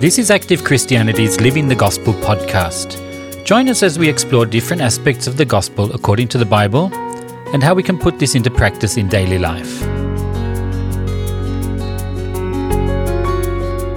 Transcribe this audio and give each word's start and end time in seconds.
This 0.00 0.16
is 0.16 0.30
Active 0.30 0.62
Christianity's 0.62 1.40
Living 1.40 1.66
the 1.66 1.74
Gospel 1.74 2.14
podcast. 2.14 3.44
Join 3.44 3.68
us 3.68 3.82
as 3.82 3.98
we 3.98 4.08
explore 4.08 4.46
different 4.46 4.80
aspects 4.80 5.26
of 5.26 5.36
the 5.36 5.44
gospel 5.44 5.92
according 5.92 6.28
to 6.28 6.38
the 6.38 6.46
Bible 6.46 6.94
and 7.52 7.64
how 7.64 7.74
we 7.74 7.82
can 7.82 7.98
put 7.98 8.16
this 8.16 8.36
into 8.36 8.48
practice 8.48 8.96
in 8.96 9.08
daily 9.08 9.40
life. 9.40 9.82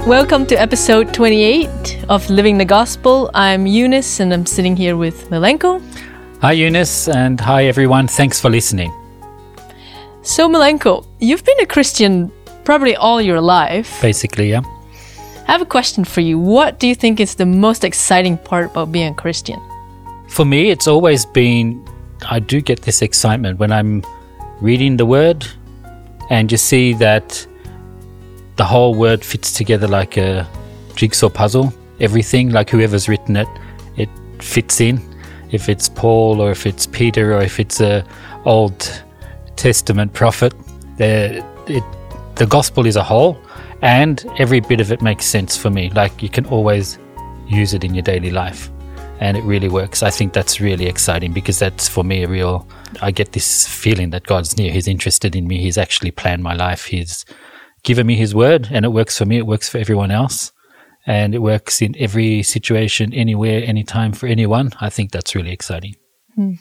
Welcome 0.07 0.47
to 0.47 0.55
episode 0.55 1.13
28 1.13 2.05
of 2.09 2.27
Living 2.31 2.57
the 2.57 2.65
Gospel. 2.65 3.29
I'm 3.35 3.67
Eunice 3.67 4.19
and 4.19 4.33
I'm 4.33 4.47
sitting 4.47 4.75
here 4.75 4.97
with 4.97 5.29
Milenko. 5.29 5.83
Hi, 6.41 6.53
Eunice, 6.53 7.09
and 7.09 7.39
hi, 7.39 7.65
everyone. 7.65 8.07
Thanks 8.07 8.41
for 8.41 8.49
listening. 8.49 8.91
So, 10.23 10.49
Milenko, 10.49 11.05
you've 11.19 11.45
been 11.45 11.59
a 11.59 11.67
Christian 11.67 12.31
probably 12.63 12.95
all 12.95 13.21
your 13.21 13.39
life. 13.39 14.01
Basically, 14.01 14.49
yeah. 14.49 14.63
I 15.51 15.55
have 15.55 15.61
a 15.61 15.65
question 15.65 16.05
for 16.05 16.21
you. 16.21 16.39
What 16.39 16.79
do 16.79 16.87
you 16.87 16.95
think 16.95 17.19
is 17.19 17.35
the 17.35 17.45
most 17.45 17.83
exciting 17.83 18.37
part 18.37 18.71
about 18.71 18.93
being 18.93 19.11
a 19.11 19.13
Christian? 19.13 19.59
For 20.29 20.45
me, 20.45 20.69
it's 20.69 20.87
always 20.87 21.25
been 21.25 21.85
I 22.29 22.39
do 22.39 22.61
get 22.61 22.83
this 22.83 23.01
excitement 23.01 23.59
when 23.59 23.73
I'm 23.73 24.01
reading 24.61 24.95
the 24.95 25.05
Word 25.05 25.45
and 26.29 26.49
you 26.49 26.57
see 26.57 26.93
that 26.93 27.45
the 28.55 28.63
whole 28.63 28.95
Word 28.95 29.25
fits 29.25 29.51
together 29.51 29.89
like 29.89 30.15
a 30.15 30.47
jigsaw 30.95 31.27
puzzle. 31.27 31.73
Everything, 31.99 32.51
like 32.51 32.69
whoever's 32.69 33.09
written 33.09 33.35
it, 33.35 33.49
it 33.97 34.09
fits 34.39 34.79
in 34.79 35.01
if 35.51 35.67
it's 35.67 35.89
Paul 35.89 36.39
or 36.39 36.51
if 36.51 36.65
it's 36.65 36.87
Peter 36.87 37.33
or 37.33 37.41
if 37.41 37.59
it's 37.59 37.81
a 37.81 38.05
Old 38.45 39.03
Testament 39.57 40.13
prophet. 40.13 40.53
It, 40.97 41.43
the 42.35 42.45
gospel 42.47 42.85
is 42.85 42.95
a 42.95 43.03
whole, 43.03 43.37
and 43.81 44.25
every 44.37 44.59
bit 44.59 44.79
of 44.79 44.91
it 44.91 45.01
makes 45.01 45.25
sense 45.25 45.57
for 45.57 45.69
me. 45.69 45.89
Like 45.91 46.21
you 46.21 46.29
can 46.29 46.45
always 46.47 46.97
use 47.47 47.73
it 47.73 47.83
in 47.83 47.93
your 47.93 48.03
daily 48.03 48.31
life, 48.31 48.69
and 49.19 49.37
it 49.37 49.43
really 49.43 49.69
works. 49.69 50.03
I 50.03 50.09
think 50.09 50.33
that's 50.33 50.61
really 50.61 50.87
exciting 50.87 51.33
because 51.33 51.59
that's 51.59 51.87
for 51.87 52.03
me 52.03 52.23
a 52.23 52.27
real. 52.27 52.67
I 53.01 53.11
get 53.11 53.33
this 53.33 53.67
feeling 53.67 54.09
that 54.11 54.23
God's 54.23 54.57
near. 54.57 54.71
He's 54.71 54.87
interested 54.87 55.35
in 55.35 55.47
me. 55.47 55.59
He's 55.59 55.77
actually 55.77 56.11
planned 56.11 56.43
my 56.43 56.53
life. 56.53 56.85
He's 56.85 57.25
given 57.83 58.07
me 58.07 58.15
His 58.15 58.35
word, 58.35 58.69
and 58.71 58.85
it 58.85 58.89
works 58.89 59.17
for 59.17 59.25
me. 59.25 59.37
It 59.37 59.47
works 59.47 59.69
for 59.69 59.77
everyone 59.77 60.11
else 60.11 60.51
and 61.05 61.33
it 61.33 61.39
works 61.39 61.81
in 61.81 61.95
every 61.97 62.43
situation, 62.43 63.13
anywhere, 63.13 63.63
anytime 63.63 64.13
for 64.13 64.27
anyone. 64.27 64.71
I 64.79 64.89
think 64.89 65.11
that's 65.11 65.35
really 65.35 65.51
exciting. 65.51 65.95
Hmm. 66.35 66.53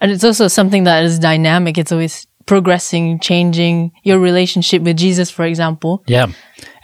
And 0.00 0.10
it's 0.10 0.24
also 0.24 0.48
something 0.48 0.84
that 0.84 1.02
is 1.04 1.18
dynamic. 1.18 1.78
It's 1.78 1.92
always 1.92 2.26
progressing, 2.46 3.18
changing 3.20 3.92
your 4.02 4.18
relationship 4.18 4.82
with 4.82 4.96
Jesus, 4.96 5.30
for 5.30 5.44
example. 5.44 6.02
Yeah, 6.06 6.26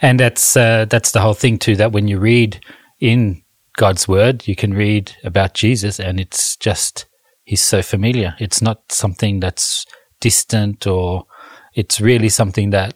and 0.01 0.19
that's 0.19 0.55
uh, 0.57 0.85
that's 0.85 1.11
the 1.11 1.21
whole 1.21 1.33
thing 1.33 1.57
too. 1.57 1.75
That 1.75 1.91
when 1.91 2.07
you 2.07 2.19
read 2.19 2.59
in 2.99 3.43
God's 3.77 4.07
word, 4.07 4.47
you 4.47 4.55
can 4.55 4.73
read 4.73 5.15
about 5.23 5.53
Jesus, 5.53 5.99
and 5.99 6.19
it's 6.19 6.55
just 6.57 7.05
he's 7.43 7.61
so 7.61 7.81
familiar. 7.81 8.35
It's 8.39 8.61
not 8.61 8.91
something 8.91 9.39
that's 9.39 9.85
distant, 10.19 10.87
or 10.87 11.25
it's 11.73 12.01
really 12.01 12.29
something 12.29 12.71
that 12.71 12.95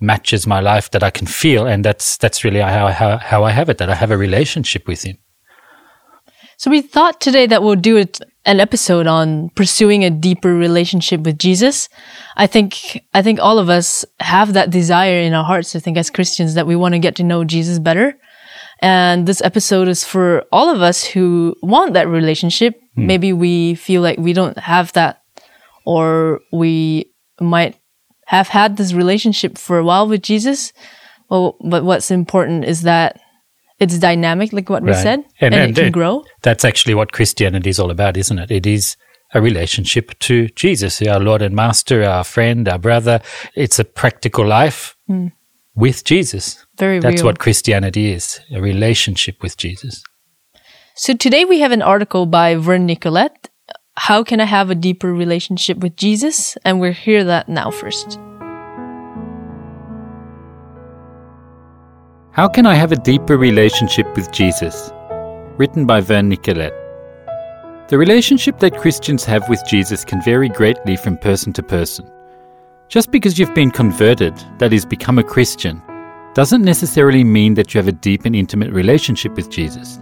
matches 0.00 0.46
my 0.46 0.60
life 0.60 0.90
that 0.90 1.02
I 1.02 1.10
can 1.10 1.26
feel, 1.26 1.66
and 1.66 1.84
that's 1.84 2.16
that's 2.16 2.44
really 2.44 2.60
how 2.60 2.88
how, 2.88 3.18
how 3.18 3.44
I 3.44 3.50
have 3.50 3.68
it. 3.68 3.78
That 3.78 3.90
I 3.90 3.94
have 3.94 4.10
a 4.10 4.18
relationship 4.18 4.86
with 4.86 5.02
Him. 5.02 5.18
So 6.56 6.70
we 6.70 6.80
thought 6.80 7.20
today 7.20 7.46
that 7.46 7.62
we'll 7.62 7.74
do 7.74 7.96
an 8.44 8.58
episode 8.60 9.06
on 9.06 9.50
pursuing 9.50 10.04
a 10.04 10.10
deeper 10.10 10.54
relationship 10.54 11.20
with 11.20 11.38
Jesus. 11.38 11.88
I 12.36 12.46
think 12.46 13.04
I 13.14 13.22
think 13.22 13.38
all 13.40 13.58
of 13.58 13.68
us 13.68 14.04
have 14.20 14.54
that 14.54 14.70
desire 14.70 15.20
in 15.20 15.32
our 15.32 15.44
hearts. 15.44 15.76
I 15.76 15.78
think 15.78 15.96
as 15.96 16.10
Christians 16.10 16.54
that 16.54 16.66
we 16.66 16.76
want 16.76 16.94
to 16.94 16.98
get 16.98 17.16
to 17.16 17.24
know 17.24 17.44
Jesus 17.44 17.78
better. 17.78 18.14
And 18.80 19.28
this 19.28 19.40
episode 19.42 19.86
is 19.86 20.04
for 20.04 20.44
all 20.50 20.68
of 20.68 20.82
us 20.82 21.04
who 21.04 21.54
want 21.62 21.94
that 21.94 22.08
relationship. 22.08 22.80
Hmm. 22.96 23.06
Maybe 23.06 23.32
we 23.32 23.76
feel 23.76 24.02
like 24.02 24.18
we 24.18 24.32
don't 24.32 24.58
have 24.58 24.92
that 24.94 25.22
or 25.84 26.40
we 26.52 27.12
might 27.40 27.78
have 28.26 28.48
had 28.48 28.76
this 28.76 28.92
relationship 28.92 29.56
for 29.56 29.78
a 29.78 29.84
while 29.84 30.08
with 30.08 30.22
Jesus. 30.22 30.72
Well, 31.28 31.56
but 31.64 31.84
what's 31.84 32.10
important 32.10 32.64
is 32.64 32.82
that 32.82 33.20
it's 33.82 33.98
dynamic, 33.98 34.52
like 34.52 34.68
what 34.70 34.82
right. 34.82 34.96
we 34.96 35.02
said, 35.02 35.20
and, 35.40 35.54
and, 35.54 35.54
and, 35.54 35.70
it 35.70 35.74
can 35.74 35.86
it, 35.86 35.92
grow. 35.92 36.24
That's 36.42 36.64
actually 36.64 36.94
what 36.94 37.12
Christianity 37.12 37.70
is 37.70 37.78
all 37.78 37.90
about, 37.90 38.16
isn't 38.16 38.38
it? 38.38 38.50
It 38.50 38.66
is 38.66 38.96
a 39.34 39.40
relationship 39.40 40.18
to 40.20 40.48
Jesus, 40.48 41.00
our 41.02 41.20
Lord 41.20 41.42
and 41.42 41.54
Master, 41.54 42.02
our 42.04 42.24
friend, 42.24 42.68
our 42.68 42.78
brother. 42.78 43.20
It's 43.54 43.78
a 43.78 43.84
practical 43.84 44.46
life 44.46 44.96
mm. 45.08 45.32
with 45.74 46.04
Jesus. 46.04 46.64
Very 46.78 47.00
That's 47.00 47.22
real. 47.22 47.26
what 47.26 47.38
Christianity 47.38 48.12
is 48.12 48.40
a 48.54 48.60
relationship 48.60 49.42
with 49.42 49.56
Jesus. 49.56 50.02
So 50.94 51.14
today 51.14 51.44
we 51.44 51.60
have 51.60 51.72
an 51.72 51.82
article 51.82 52.26
by 52.26 52.54
Vern 52.56 52.84
Nicolette 52.84 53.48
how 53.96 54.22
can 54.22 54.40
I 54.40 54.44
have 54.44 54.70
a 54.70 54.74
deeper 54.74 55.12
relationship 55.12 55.78
with 55.78 55.96
Jesus? 55.96 56.56
And 56.64 56.80
we'll 56.80 56.92
hear 56.92 57.24
that 57.24 57.48
now 57.48 57.70
first. 57.70 58.18
How 62.34 62.48
can 62.48 62.64
I 62.64 62.76
have 62.76 62.92
a 62.92 62.96
deeper 62.96 63.36
relationship 63.36 64.06
with 64.16 64.32
Jesus? 64.32 64.90
Written 65.58 65.84
by 65.84 66.00
Vern 66.00 66.30
Nicolette. 66.30 66.72
The 67.88 67.98
relationship 67.98 68.58
that 68.60 68.78
Christians 68.78 69.22
have 69.26 69.46
with 69.50 69.62
Jesus 69.68 70.02
can 70.02 70.22
vary 70.22 70.48
greatly 70.48 70.96
from 70.96 71.18
person 71.18 71.52
to 71.52 71.62
person. 71.62 72.10
Just 72.88 73.10
because 73.10 73.38
you've 73.38 73.54
been 73.54 73.70
converted, 73.70 74.34
that 74.60 74.72
is, 74.72 74.86
become 74.86 75.18
a 75.18 75.22
Christian, 75.22 75.82
doesn't 76.32 76.64
necessarily 76.64 77.22
mean 77.22 77.52
that 77.52 77.74
you 77.74 77.78
have 77.78 77.88
a 77.88 77.92
deep 77.92 78.24
and 78.24 78.34
intimate 78.34 78.72
relationship 78.72 79.34
with 79.34 79.50
Jesus. 79.50 80.00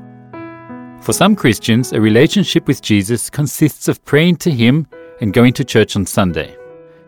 For 1.01 1.13
some 1.13 1.35
Christians, 1.35 1.93
a 1.93 2.01
relationship 2.01 2.69
with 2.69 2.81
Jesus 2.81 3.29
consists 3.29 3.89
of 3.89 4.05
praying 4.05 4.37
to 4.37 4.53
Him 4.53 4.87
and 5.21 5.35
going 5.35 5.53
to 5.55 5.65
church 5.65 5.97
on 5.97 6.07
Sunday. 6.07 6.57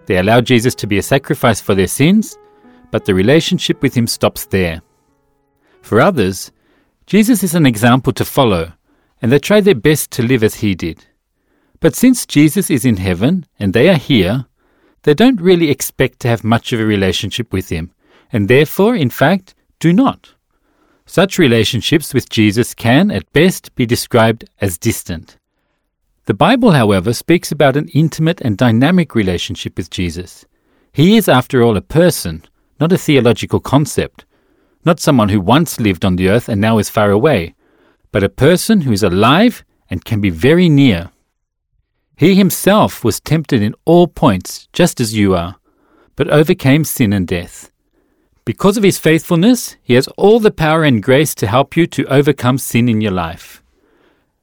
They 0.06 0.18
allow 0.18 0.40
Jesus 0.40 0.74
to 0.74 0.88
be 0.88 0.98
a 0.98 1.02
sacrifice 1.02 1.60
for 1.60 1.76
their 1.76 1.86
sins, 1.86 2.36
but 2.90 3.04
the 3.04 3.14
relationship 3.14 3.82
with 3.82 3.96
Him 3.96 4.08
stops 4.08 4.46
there. 4.46 4.82
For 5.82 6.00
others, 6.00 6.50
Jesus 7.06 7.42
is 7.42 7.54
an 7.54 7.66
example 7.66 8.12
to 8.14 8.24
follow, 8.24 8.72
and 9.20 9.30
they 9.30 9.38
try 9.38 9.60
their 9.60 9.74
best 9.74 10.10
to 10.12 10.22
live 10.22 10.42
as 10.42 10.56
He 10.56 10.74
did. 10.74 11.04
But 11.80 11.96
since 11.96 12.24
Jesus 12.24 12.70
is 12.70 12.84
in 12.84 12.96
heaven 12.96 13.44
and 13.58 13.74
they 13.74 13.88
are 13.88 13.96
here, 13.96 14.46
they 15.02 15.14
don't 15.14 15.40
really 15.40 15.68
expect 15.68 16.20
to 16.20 16.28
have 16.28 16.44
much 16.44 16.72
of 16.72 16.80
a 16.80 16.86
relationship 16.86 17.52
with 17.52 17.68
Him, 17.68 17.92
and 18.32 18.48
therefore, 18.48 18.94
in 18.94 19.10
fact, 19.10 19.54
do 19.80 19.92
not. 19.92 20.34
Such 21.04 21.38
relationships 21.38 22.14
with 22.14 22.30
Jesus 22.30 22.72
can, 22.72 23.10
at 23.10 23.30
best, 23.32 23.74
be 23.74 23.84
described 23.84 24.44
as 24.60 24.78
distant. 24.78 25.36
The 26.26 26.34
Bible, 26.34 26.70
however, 26.70 27.12
speaks 27.12 27.50
about 27.50 27.76
an 27.76 27.88
intimate 27.88 28.40
and 28.40 28.56
dynamic 28.56 29.16
relationship 29.16 29.76
with 29.76 29.90
Jesus. 29.90 30.46
He 30.92 31.16
is, 31.16 31.28
after 31.28 31.62
all, 31.62 31.76
a 31.76 31.82
person, 31.82 32.44
not 32.78 32.92
a 32.92 32.98
theological 32.98 33.58
concept, 33.58 34.24
not 34.84 35.00
someone 35.00 35.28
who 35.28 35.40
once 35.40 35.80
lived 35.80 36.04
on 36.04 36.16
the 36.16 36.28
earth 36.28 36.48
and 36.48 36.60
now 36.60 36.78
is 36.78 36.88
far 36.88 37.10
away, 37.10 37.54
but 38.10 38.24
a 38.24 38.28
person 38.28 38.82
who 38.82 38.92
is 38.92 39.02
alive 39.02 39.64
and 39.88 40.04
can 40.04 40.20
be 40.20 40.30
very 40.30 40.68
near. 40.68 41.10
He 42.16 42.34
himself 42.34 43.04
was 43.04 43.20
tempted 43.20 43.62
in 43.62 43.74
all 43.84 44.06
points, 44.06 44.68
just 44.72 45.00
as 45.00 45.14
you 45.14 45.34
are, 45.34 45.56
but 46.16 46.28
overcame 46.28 46.84
sin 46.84 47.12
and 47.12 47.26
death. 47.26 47.70
Because 48.44 48.76
of 48.76 48.82
his 48.82 48.98
faithfulness, 48.98 49.76
he 49.82 49.94
has 49.94 50.08
all 50.16 50.40
the 50.40 50.50
power 50.50 50.82
and 50.82 51.02
grace 51.02 51.34
to 51.36 51.46
help 51.46 51.76
you 51.76 51.86
to 51.86 52.04
overcome 52.06 52.58
sin 52.58 52.88
in 52.88 53.00
your 53.00 53.12
life. 53.12 53.62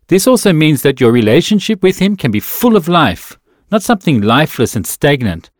This 0.07 0.25
also 0.25 0.53
means 0.53 0.81
that 0.81 1.01
your 1.01 1.11
relationship 1.11 1.83
with 1.83 1.99
him 1.99 2.15
can 2.15 2.31
be 2.31 2.39
full 2.39 2.75
of 2.75 2.87
life, 2.87 3.37
not 3.71 3.83
something 3.83 4.21
lifeless 4.21 4.75
and 4.75 4.87
stagnant, 4.87 5.51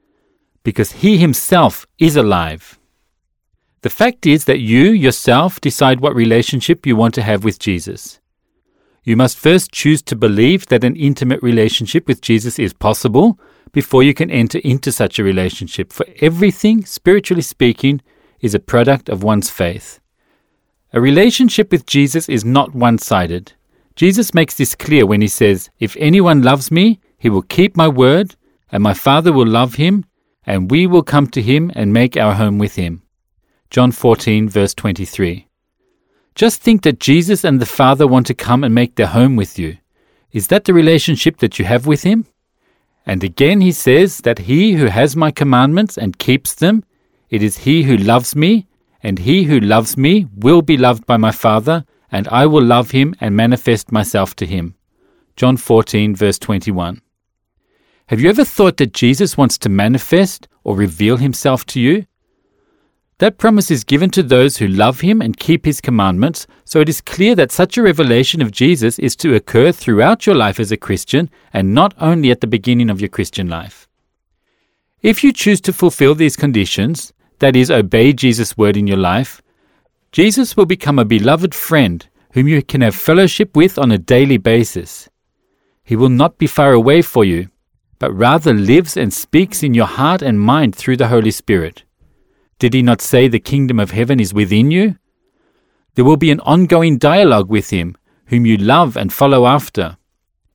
because 0.64 0.94
he 0.94 1.18
himself 1.18 1.86
is 2.00 2.16
alive. 2.16 2.79
The 3.82 3.90
fact 3.90 4.26
is 4.26 4.46
that 4.46 4.60
you 4.60 4.92
yourself 4.92 5.62
decide 5.62 6.02
what 6.02 6.14
relationship 6.14 6.86
you 6.86 6.98
want 6.98 7.14
to 7.14 7.22
have 7.22 7.46
with 7.46 7.60
Jesus. 7.60 8.20
You 9.04 9.16
must 9.16 9.38
first 9.38 9.72
choose 9.72 10.02
to 10.04 10.16
believe 10.18 10.66
that 10.68 10.84
an 10.84 10.98
intimate 10.98 11.42
relationship 11.42 12.06
with 12.06 12.22
Jesus 12.22 12.60
is 12.60 12.74
possible 12.74 13.40
before 13.72 14.04
you 14.04 14.14
can 14.14 14.30
enter 14.30 14.60
into 14.60 14.92
such 14.92 15.18
a 15.18 15.24
relationship, 15.24 15.94
for 15.94 16.06
everything, 16.22 16.84
spiritually 16.86 17.42
speaking, 17.42 18.02
is 18.42 18.54
a 18.54 18.60
product 18.60 19.08
of 19.08 19.24
one's 19.24 19.50
faith. 19.50 20.00
A 20.92 21.00
relationship 21.00 21.72
with 21.72 21.86
Jesus 21.86 22.28
is 22.28 22.44
not 22.44 22.76
one 22.76 22.98
sided. 22.98 23.54
Jesus 23.96 24.34
makes 24.34 24.56
this 24.56 24.76
clear 24.76 25.06
when 25.06 25.22
he 25.22 25.28
says, 25.28 25.70
If 25.80 25.96
anyone 26.00 26.42
loves 26.42 26.72
me, 26.72 27.00
he 27.18 27.30
will 27.30 27.44
keep 27.44 27.78
my 27.78 27.88
word, 27.88 28.36
and 28.72 28.84
my 28.84 28.94
Father 28.94 29.32
will 29.32 29.48
love 29.48 29.76
him, 29.76 30.06
and 30.46 30.72
we 30.72 30.88
will 30.88 31.04
come 31.04 31.28
to 31.28 31.42
him 31.42 31.72
and 31.76 31.94
make 31.94 32.18
our 32.18 32.34
home 32.34 32.58
with 32.58 32.76
him. 32.76 33.04
John 33.70 33.92
14, 33.92 34.50
verse 34.50 34.74
23. 34.74 35.48
Just 36.36 36.62
think 36.62 36.84
that 36.84 37.00
Jesus 37.00 37.44
and 37.44 37.60
the 37.60 37.66
Father 37.66 38.08
want 38.08 38.28
to 38.28 38.34
come 38.34 38.64
and 38.64 38.74
make 38.74 38.96
their 38.96 39.08
home 39.08 39.36
with 39.36 39.60
you. 39.60 39.78
Is 40.32 40.48
that 40.48 40.66
the 40.66 40.74
relationship 40.74 41.38
that 41.38 41.60
you 41.60 41.66
have 41.66 41.86
with 41.86 42.04
him? 42.04 42.26
And 43.06 43.24
again 43.24 43.62
he 43.62 43.72
says 43.72 44.20
that 44.20 44.40
he 44.40 44.74
who 44.74 44.86
has 44.86 45.16
my 45.16 45.32
commandments 45.32 45.98
and 45.98 46.20
keeps 46.20 46.54
them 46.54 46.84
it 47.30 47.44
is 47.44 47.60
he 47.60 47.84
who 47.84 47.96
loves 47.96 48.36
me, 48.36 48.68
and 49.04 49.20
he 49.20 49.44
who 49.44 49.60
loves 49.60 49.96
me 49.96 50.28
will 50.36 50.62
be 50.62 50.78
loved 50.78 51.06
by 51.06 51.18
my 51.18 51.32
Father, 51.32 51.86
and 52.12 52.28
I 52.30 52.48
will 52.48 52.64
love 52.64 52.92
him 52.92 53.16
and 53.22 53.36
manifest 53.36 53.92
myself 53.92 54.36
to 54.38 54.48
him. 54.48 54.76
John 55.36 55.58
14, 55.58 56.16
verse 56.16 56.40
21. 56.40 57.02
Have 58.08 58.20
you 58.20 58.30
ever 58.30 58.44
thought 58.44 58.78
that 58.78 58.94
Jesus 58.94 59.38
wants 59.38 59.60
to 59.60 59.70
manifest 59.70 60.48
or 60.64 60.76
reveal 60.76 61.18
himself 61.18 61.66
to 61.68 61.80
you? 61.80 62.06
That 63.20 63.38
promise 63.38 63.70
is 63.70 63.84
given 63.84 64.10
to 64.12 64.24
those 64.24 64.58
who 64.58 64.68
love 64.68 65.02
him 65.02 65.22
and 65.22 65.38
keep 65.38 65.66
his 65.66 65.82
commandments, 65.82 66.48
so 66.64 66.80
it 66.80 66.88
is 66.88 67.02
clear 67.02 67.36
that 67.36 67.52
such 67.52 67.78
a 67.78 67.82
revelation 67.82 68.42
of 68.42 68.52
Jesus 68.52 68.98
is 68.98 69.14
to 69.18 69.36
occur 69.36 69.74
throughout 69.74 70.26
your 70.26 70.36
life 70.36 70.58
as 70.58 70.72
a 70.72 70.78
Christian 70.78 71.30
and 71.52 71.74
not 71.74 71.94
only 72.00 72.32
at 72.32 72.40
the 72.40 72.48
beginning 72.48 72.90
of 72.90 73.02
your 73.02 73.10
Christian 73.10 73.50
life. 73.50 73.90
If 75.02 75.22
you 75.22 75.34
choose 75.34 75.60
to 75.62 75.74
fulfill 75.74 76.16
these 76.16 76.38
conditions, 76.38 77.12
that 77.40 77.58
is, 77.58 77.70
obey 77.70 78.14
Jesus' 78.14 78.58
word 78.58 78.78
in 78.78 78.88
your 78.88 78.98
life, 78.98 79.42
Jesus 80.14 80.56
will 80.56 80.66
become 80.66 80.98
a 80.98 81.06
beloved 81.06 81.54
friend 81.54 82.08
whom 82.32 82.48
you 82.48 82.64
can 82.64 82.80
have 82.80 82.96
fellowship 82.96 83.54
with 83.54 83.78
on 83.78 83.92
a 83.92 83.98
daily 83.98 84.38
basis. 84.38 85.10
He 85.84 85.98
will 85.98 86.10
not 86.10 86.38
be 86.38 86.48
far 86.48 86.72
away 86.72 87.02
for 87.02 87.26
you, 87.26 87.50
but 87.98 88.14
rather 88.14 88.54
lives 88.54 88.96
and 88.96 89.14
speaks 89.14 89.62
in 89.62 89.74
your 89.74 89.88
heart 89.88 90.22
and 90.22 90.40
mind 90.40 90.74
through 90.74 90.98
the 90.98 91.10
Holy 91.10 91.32
Spirit. 91.32 91.84
Did 92.60 92.74
he 92.74 92.82
not 92.82 93.02
say 93.02 93.28
the 93.28 93.40
kingdom 93.40 93.80
of 93.80 93.92
heaven 93.92 94.20
is 94.20 94.34
within 94.34 94.70
you? 94.70 94.98
There 95.96 96.06
will 96.06 96.18
be 96.18 96.32
an 96.32 96.42
ongoing 96.42 96.98
dialogue 96.98 97.50
with 97.50 97.70
him, 97.70 97.98
whom 98.26 98.46
you 98.46 98.58
love 98.58 98.96
and 98.98 99.12
follow 99.12 99.48
after. 99.48 99.98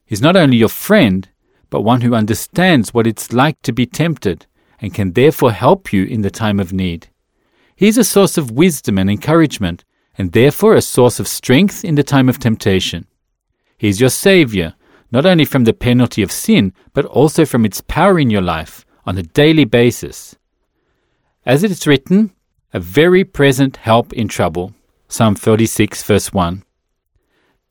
He's 0.05 0.23
not 0.23 0.37
only 0.37 0.59
your 0.59 0.69
friend, 0.69 1.29
but 1.71 1.81
one 1.81 2.03
who 2.03 2.15
understands 2.15 2.93
what 2.93 3.07
it's 3.07 3.33
like 3.33 3.61
to 3.63 3.73
be 3.73 3.87
tempted 3.87 4.47
and 4.81 4.93
can 4.93 5.13
therefore 5.13 5.53
help 5.53 5.93
you 5.93 6.05
in 6.05 6.21
the 6.21 6.31
time 6.31 6.61
of 6.61 6.73
need. 6.73 7.09
He's 7.75 7.99
a 7.99 8.05
source 8.05 8.37
of 8.37 8.51
wisdom 8.51 8.99
and 8.99 9.11
encouragement, 9.11 9.85
and 10.17 10.33
therefore 10.33 10.75
a 10.75 10.83
source 10.83 11.19
of 11.19 11.27
strength 11.27 11.85
in 11.85 11.95
the 11.95 12.03
time 12.03 12.29
of 12.29 12.39
temptation. 12.39 13.07
He's 13.79 14.01
your 14.01 14.11
Saviour, 14.11 14.75
not 15.11 15.27
only 15.27 15.45
from 15.45 15.65
the 15.65 15.73
penalty 15.73 16.23
of 16.23 16.31
sin, 16.31 16.73
but 16.93 17.07
also 17.07 17.45
from 17.45 17.65
its 17.65 17.81
power 17.81 18.19
in 18.19 18.31
your 18.31 18.43
life 18.43 18.85
on 19.07 19.17
a 19.17 19.23
daily 19.23 19.65
basis. 19.65 20.37
As 21.47 21.63
it 21.63 21.71
is 21.71 21.87
written, 21.87 22.33
a 22.73 22.81
very 22.81 23.23
present 23.23 23.77
help 23.77 24.13
in 24.15 24.29
trouble. 24.29 24.75
Psalm 25.09 25.35
46, 25.35 26.03
verse 26.03 26.33
1. 26.33 26.65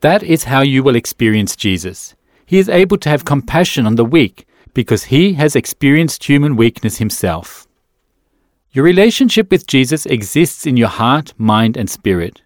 That 0.01 0.21
is 0.21 0.43
how 0.43 0.61
you 0.61 0.83
will 0.83 0.95
experience 0.95 1.55
Jesus. 1.55 2.13
He 2.45 2.59
is 2.59 2.69
able 2.69 2.97
to 2.99 3.09
have 3.09 3.25
compassion 3.25 3.87
on 3.87 3.95
the 3.95 4.05
weak 4.05 4.45
because 4.73 5.05
he 5.05 5.33
has 5.33 5.55
experienced 5.55 6.23
human 6.23 6.55
weakness 6.55 6.97
himself. 6.97 7.67
Your 8.71 8.85
relationship 8.85 9.49
with 9.49 9.65
Jesus 9.65 10.05
exists 10.05 10.67
in 10.67 10.77
your 10.77 10.89
heart, 10.89 11.33
mind, 11.37 11.75
and 11.75 11.89
spirit. 11.89 12.41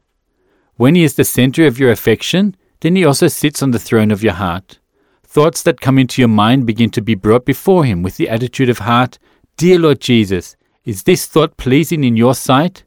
When 0.76 0.96
he 0.96 1.04
is 1.04 1.16
the 1.16 1.26
center 1.26 1.66
of 1.68 1.78
your 1.78 1.92
affection, 1.92 2.56
then 2.80 2.96
he 2.96 3.04
also 3.04 3.28
sits 3.28 3.62
on 3.62 3.72
the 3.72 3.80
throne 3.80 4.12
of 4.12 4.24
your 4.24 4.34
heart. 4.34 4.80
Thoughts 5.26 5.62
that 5.64 5.82
come 5.82 6.00
into 6.00 6.22
your 6.22 6.30
mind 6.30 6.66
begin 6.66 6.90
to 6.92 7.02
be 7.02 7.16
brought 7.16 7.46
before 7.46 7.84
Him 7.84 8.02
with 8.02 8.16
the 8.16 8.30
attitude 8.30 8.70
of 8.70 8.80
heart 8.80 9.20
Dear 9.58 9.80
Lord 9.80 10.00
Jesus, 10.00 10.56
is 10.88 11.04
this 11.04 11.25
thought 11.25 11.57
pleasing 11.57 12.06
in 12.06 12.16
your 12.16 12.34
sight? 12.34 12.86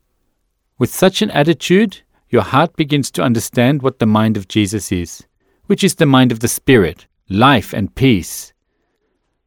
With 0.79 0.89
such 0.89 1.21
an 1.21 1.31
attitude, 1.33 2.01
your 2.31 2.41
heart 2.41 2.75
begins 2.75 3.11
to 3.11 3.23
understand 3.23 3.83
what 3.83 3.99
the 3.99 4.07
mind 4.07 4.39
of 4.39 4.49
Jesus 4.49 4.91
is, 4.91 5.23
which 5.67 5.85
is 5.85 5.97
the 5.97 6.07
mind 6.07 6.33
of 6.33 6.41
the 6.41 6.49
Spirit, 6.49 7.07
life 7.29 7.75
and 7.75 7.95
peace. 7.95 8.55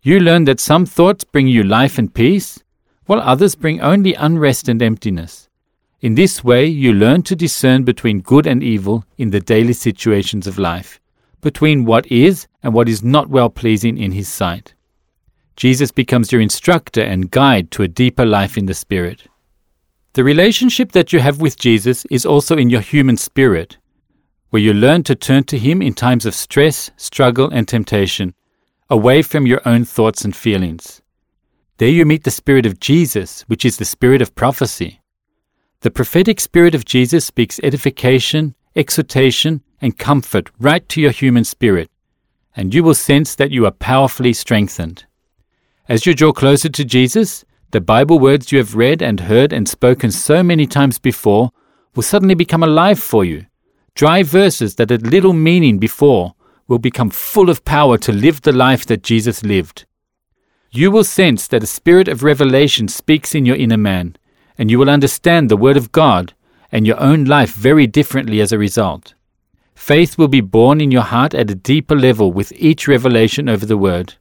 You 0.03 0.19
learn 0.19 0.43
that 0.43 0.59
some 0.59 0.85
thoughts 0.85 1.23
bring 1.23 1.47
you 1.47 1.63
life 1.63 1.97
and 1.97 2.13
peace, 2.13 2.63
while 3.07 3.21
others 3.21 3.55
bring 3.55 3.81
only 3.81 4.13
unrest 4.13 4.69
and 4.69 4.83
emptiness. 4.83 5.49
In 6.01 6.13
this 6.13 6.43
way, 6.43 6.67
you 6.67 6.93
learn 6.93 7.23
to 7.23 7.35
discern 7.35 7.83
between 7.83 8.21
good 8.21 8.45
and 8.45 8.61
evil 8.61 9.03
in 9.17 9.31
the 9.31 9.39
daily 9.39 9.73
situations 9.73 10.45
of 10.45 10.59
life 10.59 10.99
between 11.41 11.85
what 11.85 12.05
is 12.07 12.47
and 12.61 12.71
what 12.73 12.87
is 12.87 13.03
not 13.03 13.29
well 13.29 13.49
pleasing 13.49 13.97
in 13.97 14.11
his 14.11 14.29
sight. 14.29 14.75
Jesus 15.55 15.91
becomes 15.91 16.31
your 16.31 16.41
instructor 16.41 17.01
and 17.01 17.31
guide 17.31 17.71
to 17.71 17.83
a 17.83 17.87
deeper 17.87 18.25
life 18.25 18.57
in 18.57 18.65
the 18.65 18.73
Spirit. 18.73 19.27
The 20.13 20.23
relationship 20.23 20.91
that 20.91 21.13
you 21.13 21.19
have 21.19 21.41
with 21.41 21.57
Jesus 21.57 22.05
is 22.11 22.25
also 22.25 22.57
in 22.57 22.69
your 22.69 22.81
human 22.81 23.17
spirit, 23.17 23.77
where 24.49 24.61
you 24.61 24.73
learn 24.73 25.03
to 25.03 25.15
turn 25.15 25.43
to 25.45 25.57
Him 25.57 25.81
in 25.81 25.93
times 25.93 26.25
of 26.25 26.35
stress, 26.35 26.91
struggle, 26.97 27.49
and 27.49 27.67
temptation, 27.67 28.33
away 28.89 29.21
from 29.21 29.47
your 29.47 29.61
own 29.65 29.85
thoughts 29.85 30.23
and 30.23 30.35
feelings. 30.35 31.01
There 31.77 31.89
you 31.89 32.05
meet 32.05 32.23
the 32.23 32.31
Spirit 32.31 32.65
of 32.65 32.79
Jesus, 32.79 33.41
which 33.43 33.65
is 33.65 33.77
the 33.77 33.85
Spirit 33.85 34.21
of 34.21 34.35
prophecy. 34.35 35.01
The 35.81 35.91
prophetic 35.91 36.39
Spirit 36.39 36.75
of 36.75 36.85
Jesus 36.85 37.25
speaks 37.25 37.59
edification, 37.63 38.55
exhortation, 38.75 39.61
and 39.81 39.97
comfort 39.97 40.49
right 40.59 40.87
to 40.89 41.01
your 41.01 41.11
human 41.11 41.43
spirit, 41.43 41.89
and 42.55 42.73
you 42.73 42.83
will 42.83 42.93
sense 42.93 43.35
that 43.35 43.51
you 43.51 43.65
are 43.65 43.71
powerfully 43.71 44.33
strengthened. 44.33 45.05
As 45.89 46.05
you 46.05 46.13
draw 46.13 46.31
closer 46.31 46.69
to 46.69 46.85
Jesus, 46.85 47.43
the 47.71 47.81
Bible 47.81 48.17
words 48.17 48.53
you 48.53 48.57
have 48.57 48.75
read 48.75 49.01
and 49.01 49.19
heard 49.19 49.51
and 49.51 49.67
spoken 49.67 50.11
so 50.11 50.41
many 50.41 50.65
times 50.65 50.97
before 50.97 51.51
will 51.93 52.03
suddenly 52.03 52.35
become 52.35 52.63
alive 52.63 52.99
for 52.99 53.25
you. 53.25 53.47
Dry 53.93 54.23
verses 54.23 54.75
that 54.75 54.89
had 54.89 55.05
little 55.05 55.33
meaning 55.33 55.79
before 55.79 56.35
will 56.69 56.79
become 56.79 57.09
full 57.09 57.49
of 57.49 57.65
power 57.65 57.97
to 57.97 58.13
live 58.13 58.41
the 58.41 58.53
life 58.53 58.85
that 58.85 59.03
Jesus 59.03 59.43
lived. 59.43 59.85
You 60.71 60.89
will 60.89 61.03
sense 61.03 61.49
that 61.49 61.63
a 61.63 61.67
spirit 61.67 62.07
of 62.07 62.23
revelation 62.23 62.87
speaks 62.87 63.35
in 63.35 63.45
your 63.45 63.57
inner 63.57 63.77
man, 63.77 64.15
and 64.57 64.71
you 64.71 64.79
will 64.79 64.89
understand 64.89 65.49
the 65.49 65.57
Word 65.57 65.75
of 65.75 65.91
God 65.91 66.33
and 66.71 66.87
your 66.87 66.99
own 66.99 67.25
life 67.25 67.55
very 67.55 67.87
differently 67.87 68.39
as 68.39 68.53
a 68.53 68.57
result. 68.57 69.15
Faith 69.75 70.17
will 70.17 70.29
be 70.29 70.39
born 70.39 70.79
in 70.79 70.91
your 70.91 71.01
heart 71.01 71.33
at 71.33 71.51
a 71.51 71.55
deeper 71.55 71.95
level 71.95 72.31
with 72.31 72.53
each 72.53 72.87
revelation 72.87 73.49
over 73.49 73.65
the 73.65 73.77
Word. 73.77 74.15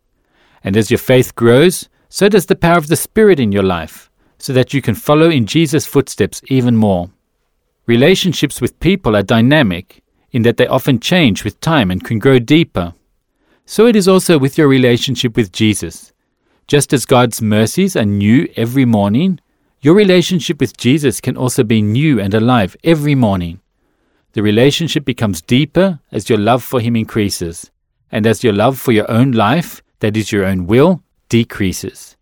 And 0.64 0.76
as 0.76 0.90
your 0.90 0.98
faith 0.98 1.34
grows, 1.34 1.88
so 2.08 2.28
does 2.28 2.46
the 2.46 2.56
power 2.56 2.76
of 2.76 2.88
the 2.88 2.96
Spirit 2.96 3.40
in 3.40 3.52
your 3.52 3.62
life, 3.62 4.10
so 4.38 4.52
that 4.52 4.74
you 4.74 4.82
can 4.82 4.94
follow 4.94 5.30
in 5.30 5.46
Jesus' 5.46 5.86
footsteps 5.86 6.42
even 6.48 6.76
more. 6.76 7.10
Relationships 7.86 8.60
with 8.60 8.78
people 8.80 9.16
are 9.16 9.22
dynamic 9.22 10.02
in 10.30 10.42
that 10.42 10.56
they 10.56 10.66
often 10.66 11.00
change 11.00 11.44
with 11.44 11.60
time 11.60 11.90
and 11.90 12.04
can 12.04 12.18
grow 12.18 12.38
deeper. 12.38 12.94
So 13.66 13.86
it 13.86 13.96
is 13.96 14.08
also 14.08 14.38
with 14.38 14.56
your 14.56 14.68
relationship 14.68 15.36
with 15.36 15.52
Jesus. 15.52 16.12
Just 16.66 16.92
as 16.92 17.06
God's 17.06 17.42
mercies 17.42 17.96
are 17.96 18.04
new 18.04 18.48
every 18.56 18.84
morning, 18.84 19.40
your 19.80 19.94
relationship 19.94 20.60
with 20.60 20.76
Jesus 20.76 21.20
can 21.20 21.36
also 21.36 21.64
be 21.64 21.82
new 21.82 22.20
and 22.20 22.32
alive 22.34 22.76
every 22.84 23.14
morning. 23.14 23.60
The 24.32 24.42
relationship 24.42 25.04
becomes 25.04 25.42
deeper 25.42 26.00
as 26.12 26.28
your 26.28 26.38
love 26.38 26.62
for 26.62 26.80
Him 26.80 26.96
increases, 26.96 27.70
and 28.10 28.26
as 28.26 28.44
your 28.44 28.52
love 28.52 28.78
for 28.78 28.92
your 28.92 29.10
own 29.10 29.32
life, 29.32 29.82
that 30.02 30.16
is 30.16 30.32
your 30.32 30.44
own 30.44 30.66
will, 30.66 31.00
decreases. 31.28 32.16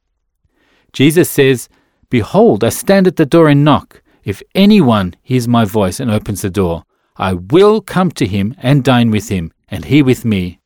Jesus 0.93 1.31
says, 1.31 1.69
Behold, 2.11 2.63
I 2.63 2.69
stand 2.69 3.07
at 3.07 3.17
the 3.17 3.27
door 3.27 3.49
and 3.49 3.65
knock. 3.65 4.03
If 4.23 4.43
anyone 4.55 5.15
hears 5.23 5.49
my 5.49 5.65
voice 5.65 5.99
and 5.99 6.11
opens 6.11 6.43
the 6.43 6.51
door, 6.51 6.85
I 7.17 7.33
will 7.33 7.81
come 7.81 8.11
to 8.13 8.27
him 8.27 8.55
and 8.59 8.85
dine 8.85 9.11
with 9.11 9.31
him, 9.31 9.53
and 9.69 9.87
he 9.87 10.03
with 10.03 10.27
me. 10.27 10.61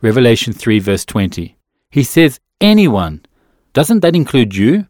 Revelation 0.00 0.52
3, 0.52 0.78
verse 0.78 1.04
20. 1.04 1.56
He 1.90 2.02
says, 2.04 2.38
Anyone. 2.60 3.24
Doesn't 3.72 4.00
that 4.00 4.16
include 4.16 4.54
you? 4.54 4.86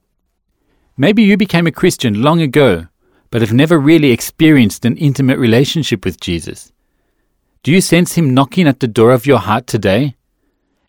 Maybe 0.96 1.22
you 1.22 1.38
became 1.38 1.66
a 1.66 1.72
Christian 1.72 2.22
long 2.22 2.42
ago, 2.42 2.86
but 3.30 3.40
have 3.40 3.52
never 3.52 3.78
really 3.78 4.10
experienced 4.10 4.84
an 4.84 4.98
intimate 4.98 5.38
relationship 5.38 6.04
with 6.04 6.20
Jesus. 6.20 6.70
Do 7.62 7.72
you 7.72 7.80
sense 7.80 8.14
Him 8.14 8.34
knocking 8.34 8.68
at 8.68 8.80
the 8.80 8.88
door 8.88 9.12
of 9.12 9.26
your 9.26 9.38
heart 9.38 9.66
today? 9.66 10.16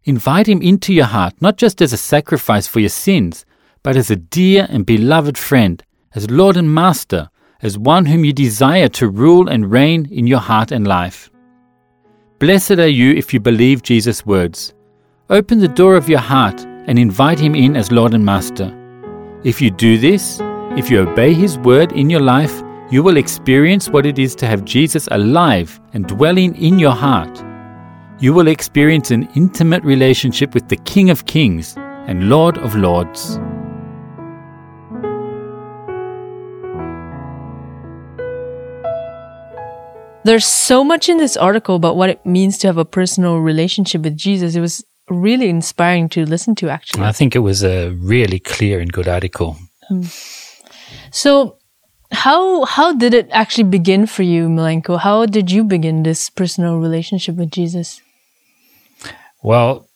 Invite 0.06 0.48
Him 0.48 0.62
into 0.62 0.94
your 0.94 1.06
heart, 1.06 1.34
not 1.42 1.58
just 1.58 1.82
as 1.82 1.94
a 1.94 1.98
sacrifice 1.98 2.66
for 2.66 2.80
your 2.80 2.90
sins, 2.90 3.46
but 3.84 3.96
as 3.96 4.10
a 4.10 4.16
dear 4.16 4.68
and 4.70 4.86
beloved 4.86 5.38
friend, 5.38 5.84
as 6.16 6.30
Lord 6.32 6.58
and 6.58 6.74
Master, 6.74 7.30
as 7.62 7.78
one 7.78 8.08
whom 8.08 8.26
you 8.26 8.34
desire 8.34 8.90
to 8.90 9.08
rule 9.08 9.48
and 9.48 9.72
reign 9.72 10.08
in 10.12 10.26
your 10.26 10.40
heart 10.40 10.72
and 10.72 10.88
life. 10.88 11.30
Blessed 12.40 12.80
are 12.80 12.88
you 12.88 13.12
if 13.14 13.32
you 13.32 13.40
believe 13.40 13.84
Jesus' 13.84 14.26
words. 14.26 14.74
Open 15.30 15.60
the 15.60 15.68
door 15.68 15.96
of 15.96 16.10
your 16.10 16.20
heart 16.20 16.60
and 16.88 16.98
invite 16.98 17.40
Him 17.40 17.54
in 17.54 17.76
as 17.76 17.92
Lord 17.92 18.16
and 18.16 18.26
Master. 18.26 18.76
If 19.44 19.62
you 19.62 19.70
do 19.70 20.00
this, 20.00 20.40
if 20.76 20.90
you 20.90 21.02
obey 21.02 21.36
His 21.36 21.60
word 21.60 21.92
in 21.92 22.10
your 22.10 22.22
life, 22.22 22.64
you 22.90 23.04
will 23.04 23.18
experience 23.18 23.90
what 23.90 24.08
it 24.08 24.18
is 24.18 24.34
to 24.36 24.48
have 24.48 24.66
Jesus 24.66 25.08
alive 25.12 25.80
and 25.94 26.08
dwelling 26.08 26.56
in 26.56 26.80
your 26.80 26.92
heart. 26.96 27.44
You 28.22 28.36
will 28.36 28.50
experience 28.50 29.10
an 29.10 29.28
intimate 29.34 29.84
relationship 29.84 30.54
with 30.54 30.70
the 30.70 30.76
King 30.76 31.10
of 31.10 31.26
Kings 31.26 31.74
and 32.06 32.30
Lord 32.30 32.56
of 32.60 32.76
Lords. 32.76 33.40
There's 40.24 40.46
so 40.46 40.84
much 40.84 41.10
in 41.10 41.18
this 41.18 41.36
article 41.36 41.76
about 41.76 41.96
what 41.96 42.12
it 42.12 42.24
means 42.24 42.60
to 42.60 42.68
have 42.68 42.78
a 42.78 42.86
personal 42.86 43.40
relationship 43.40 44.04
with 44.04 44.16
Jesus. 44.18 44.54
It 44.54 44.62
was 44.62 44.86
really 45.10 45.50
inspiring 45.50 46.08
to 46.10 46.24
listen 46.24 46.54
to, 46.58 46.70
actually. 46.70 47.02
I 47.02 47.14
think 47.14 47.36
it 47.36 47.40
was 47.40 47.64
a 47.64 47.90
really 47.90 48.38
clear 48.38 48.80
and 48.80 48.94
good 48.94 49.08
article. 49.08 49.58
Um, 49.90 50.04
so, 51.10 51.58
how 52.12 52.66
how 52.66 52.94
did 52.94 53.16
it 53.16 53.30
actually 53.32 53.64
begin 53.64 54.06
for 54.06 54.22
you, 54.22 54.48
Milenko? 54.48 55.00
How 55.00 55.26
did 55.26 55.50
you 55.50 55.64
begin 55.64 56.04
this 56.04 56.30
personal 56.30 56.78
relationship 56.78 57.36
with 57.36 57.50
Jesus? 57.50 58.00
Well, 59.44 59.88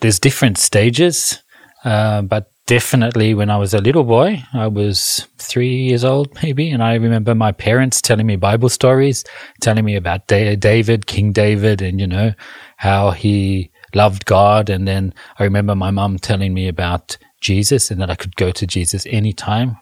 there's 0.00 0.18
different 0.18 0.58
stages, 0.58 1.42
uh, 1.84 2.22
but 2.22 2.50
definitely 2.66 3.34
when 3.34 3.50
I 3.50 3.56
was 3.56 3.74
a 3.74 3.80
little 3.80 4.04
boy, 4.04 4.42
I 4.52 4.66
was 4.66 5.26
three 5.38 5.74
years 5.74 6.04
old 6.04 6.34
maybe, 6.42 6.70
and 6.70 6.82
I 6.82 6.94
remember 6.94 7.34
my 7.34 7.52
parents 7.52 8.00
telling 8.00 8.26
me 8.26 8.36
Bible 8.36 8.68
stories, 8.68 9.24
telling 9.60 9.84
me 9.84 9.96
about 9.96 10.26
David, 10.26 11.06
King 11.06 11.32
David, 11.32 11.82
and 11.82 12.00
you 12.00 12.06
know 12.06 12.32
how 12.76 13.12
he 13.12 13.70
loved 13.94 14.24
God. 14.24 14.70
And 14.70 14.86
then 14.88 15.14
I 15.38 15.44
remember 15.44 15.74
my 15.74 15.90
mum 15.90 16.18
telling 16.18 16.54
me 16.54 16.68
about 16.68 17.16
Jesus 17.40 17.90
and 17.90 18.00
that 18.00 18.10
I 18.10 18.14
could 18.14 18.36
go 18.36 18.50
to 18.52 18.66
Jesus 18.66 19.06
anytime. 19.06 19.76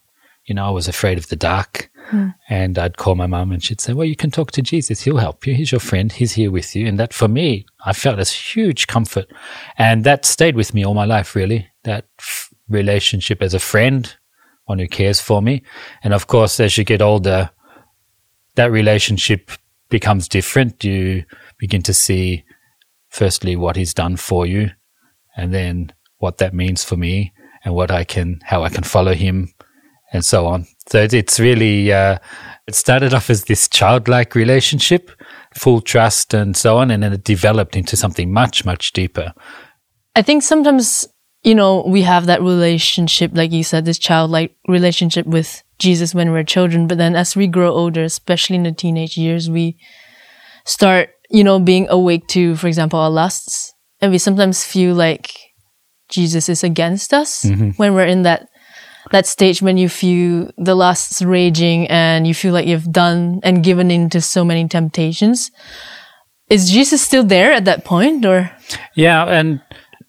You 0.47 0.55
know, 0.55 0.67
I 0.67 0.71
was 0.71 0.89
afraid 0.89 1.19
of 1.19 1.29
the 1.29 1.37
dark. 1.37 1.90
Mm. 2.11 2.35
And 2.49 2.79
I'd 2.79 2.97
call 2.97 3.15
my 3.15 3.27
mum 3.27 3.53
and 3.53 3.63
she'd 3.63 3.81
say, 3.81 3.93
Well, 3.93 4.07
you 4.07 4.17
can 4.17 4.31
talk 4.31 4.51
to 4.53 4.63
Jesus. 4.63 5.03
He'll 5.03 5.19
help 5.19 5.47
you. 5.47 5.55
He's 5.55 5.73
your 5.73 5.81
friend. 5.81 6.11
He's 6.11 6.33
here 6.33 6.51
with 6.51 6.75
you. 6.75 6.87
And 6.87 6.99
that 6.99 7.13
for 7.13 7.29
me, 7.29 7.67
I 7.85 7.93
felt 7.93 8.19
as 8.19 8.33
huge 8.33 8.87
comfort. 8.87 9.31
And 9.79 10.05
that 10.05 10.25
stayed 10.25 10.57
with 10.57 10.75
me 10.75 10.85
all 10.85 10.95
my 10.95 11.05
life, 11.05 11.35
really. 11.35 11.69
That 11.85 12.07
f- 12.19 12.53
relationship 12.69 13.43
as 13.43 13.55
a 13.55 13.61
friend, 13.61 14.15
one 14.65 14.79
who 14.79 14.89
cares 14.89 15.21
for 15.21 15.43
me. 15.43 15.63
And 16.03 16.15
of 16.15 16.27
course, 16.27 16.59
as 16.61 16.77
you 16.79 16.85
get 16.85 17.03
older, 17.03 17.51
that 18.57 18.71
relationship 18.71 19.51
becomes 19.89 20.29
different. 20.29 20.83
You 20.85 21.25
begin 21.59 21.83
to 21.83 21.95
see, 21.95 22.45
firstly, 23.09 23.57
what 23.57 23.77
he's 23.77 23.95
done 23.95 24.17
for 24.17 24.47
you, 24.47 24.71
and 25.37 25.53
then 25.53 25.93
what 26.19 26.39
that 26.39 26.55
means 26.55 26.85
for 26.85 26.97
me, 26.97 27.33
and 27.65 27.75
what 27.75 27.91
I 27.91 28.05
can, 28.05 28.41
how 28.45 28.63
I 28.63 28.69
can 28.69 28.85
follow 28.85 29.15
him, 29.15 29.53
and 30.13 30.25
so 30.25 30.47
on. 30.47 30.67
So 30.89 31.07
it's 31.11 31.39
really, 31.39 31.93
uh, 31.93 32.19
it 32.67 32.75
started 32.75 33.15
off 33.15 33.31
as 33.31 33.45
this 33.45 33.69
childlike 33.69 34.35
relationship, 34.35 35.11
full 35.55 35.81
trust, 35.81 36.35
and 36.35 36.57
so 36.57 36.79
on, 36.79 36.91
and 36.91 37.03
then 37.03 37.13
it 37.13 37.25
developed 37.25 37.77
into 37.77 37.97
something 37.97 38.33
much, 38.33 38.65
much 38.65 38.93
deeper. 38.93 39.33
I 40.17 40.23
think 40.23 40.43
sometimes 40.43 41.07
you 41.43 41.55
know, 41.55 41.83
we 41.87 42.03
have 42.03 42.27
that 42.27 42.43
relationship, 42.43 43.31
like 43.35 43.53
you 43.53 43.65
said, 43.65 43.85
this 43.85 43.99
childlike 43.99 44.55
relationship 44.69 45.27
with 45.27 45.63
Jesus 45.79 46.15
when 46.15 46.33
we're 46.33 46.45
children. 46.45 46.87
But 46.87 46.99
then 46.99 47.17
as 47.17 47.35
we 47.35 47.47
grow 47.47 47.73
older, 47.73 48.05
especially 48.05 48.57
in 48.57 48.65
the 48.65 48.73
teenage 48.73 49.17
years, 49.17 49.49
we 49.49 49.79
start, 50.67 51.11
you 51.31 51.43
know, 51.43 51.59
being 51.59 51.89
awake 51.89 52.27
to, 52.29 52.57
for 52.57 52.67
example, 52.67 52.99
our 52.99 53.11
lusts. 53.11 53.73
And 54.03 54.13
we 54.13 54.19
sometimes 54.19 54.65
feel 54.65 54.95
like 54.95 55.33
Jesus 56.11 56.49
is 56.49 56.63
against 56.63 57.15
us 57.15 57.45
mm-hmm. 57.45 57.71
when 57.71 57.95
we're 57.95 58.07
in 58.07 58.23
that 58.23 58.49
that 59.11 59.27
stage 59.27 59.63
when 59.63 59.77
you 59.77 59.89
feel 59.89 60.51
the 60.57 60.75
lusts 60.75 61.23
raging 61.23 61.87
and 61.89 62.27
you 62.27 62.35
feel 62.35 62.53
like 62.53 62.67
you've 62.67 62.93
done 62.93 63.41
and 63.43 63.65
given 63.65 63.91
in 63.91 64.11
to 64.11 64.21
so 64.21 64.45
many 64.45 64.69
temptations. 64.69 65.51
Is 66.49 66.71
Jesus 66.71 67.01
still 67.01 67.25
there 67.25 67.53
at 67.53 67.65
that 67.65 67.85
point 67.85 68.25
or? 68.25 68.51
Yeah, 68.95 69.25
and 69.25 69.61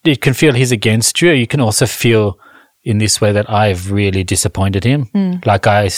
you 0.04 0.18
can 0.18 0.34
feel 0.34 0.54
he's 0.54 0.72
against 0.72 1.22
you. 1.22 1.32
You 1.32 1.48
can 1.48 1.62
also 1.62 1.86
feel 1.86 2.40
in 2.84 2.98
this 2.98 3.22
way 3.22 3.32
that 3.32 3.50
I've 3.50 3.92
really 3.92 4.24
disappointed 4.24 4.84
him. 4.84 5.06
Mm. 5.14 5.46
Like 5.46 5.68
I, 5.68 5.90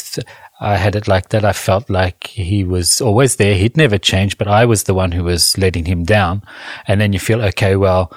I 0.60 0.78
had 0.78 0.96
it 0.96 1.08
like 1.08 1.30
that. 1.30 1.46
I 1.46 1.54
felt 1.54 1.90
like 1.90 2.28
he 2.28 2.64
was 2.64 3.00
always 3.00 3.38
there. 3.38 3.56
He'd 3.56 3.78
never 3.78 3.98
changed, 3.98 4.38
but 4.38 4.48
I 4.48 4.66
was 4.66 4.84
the 4.84 4.94
one 4.94 5.14
who 5.14 5.24
was 5.24 5.58
letting 5.58 5.86
him 5.86 6.04
down. 6.04 6.44
And 6.88 7.00
then 7.00 7.14
you 7.14 7.20
feel, 7.20 7.42
okay, 7.42 7.76
well, 7.76 8.12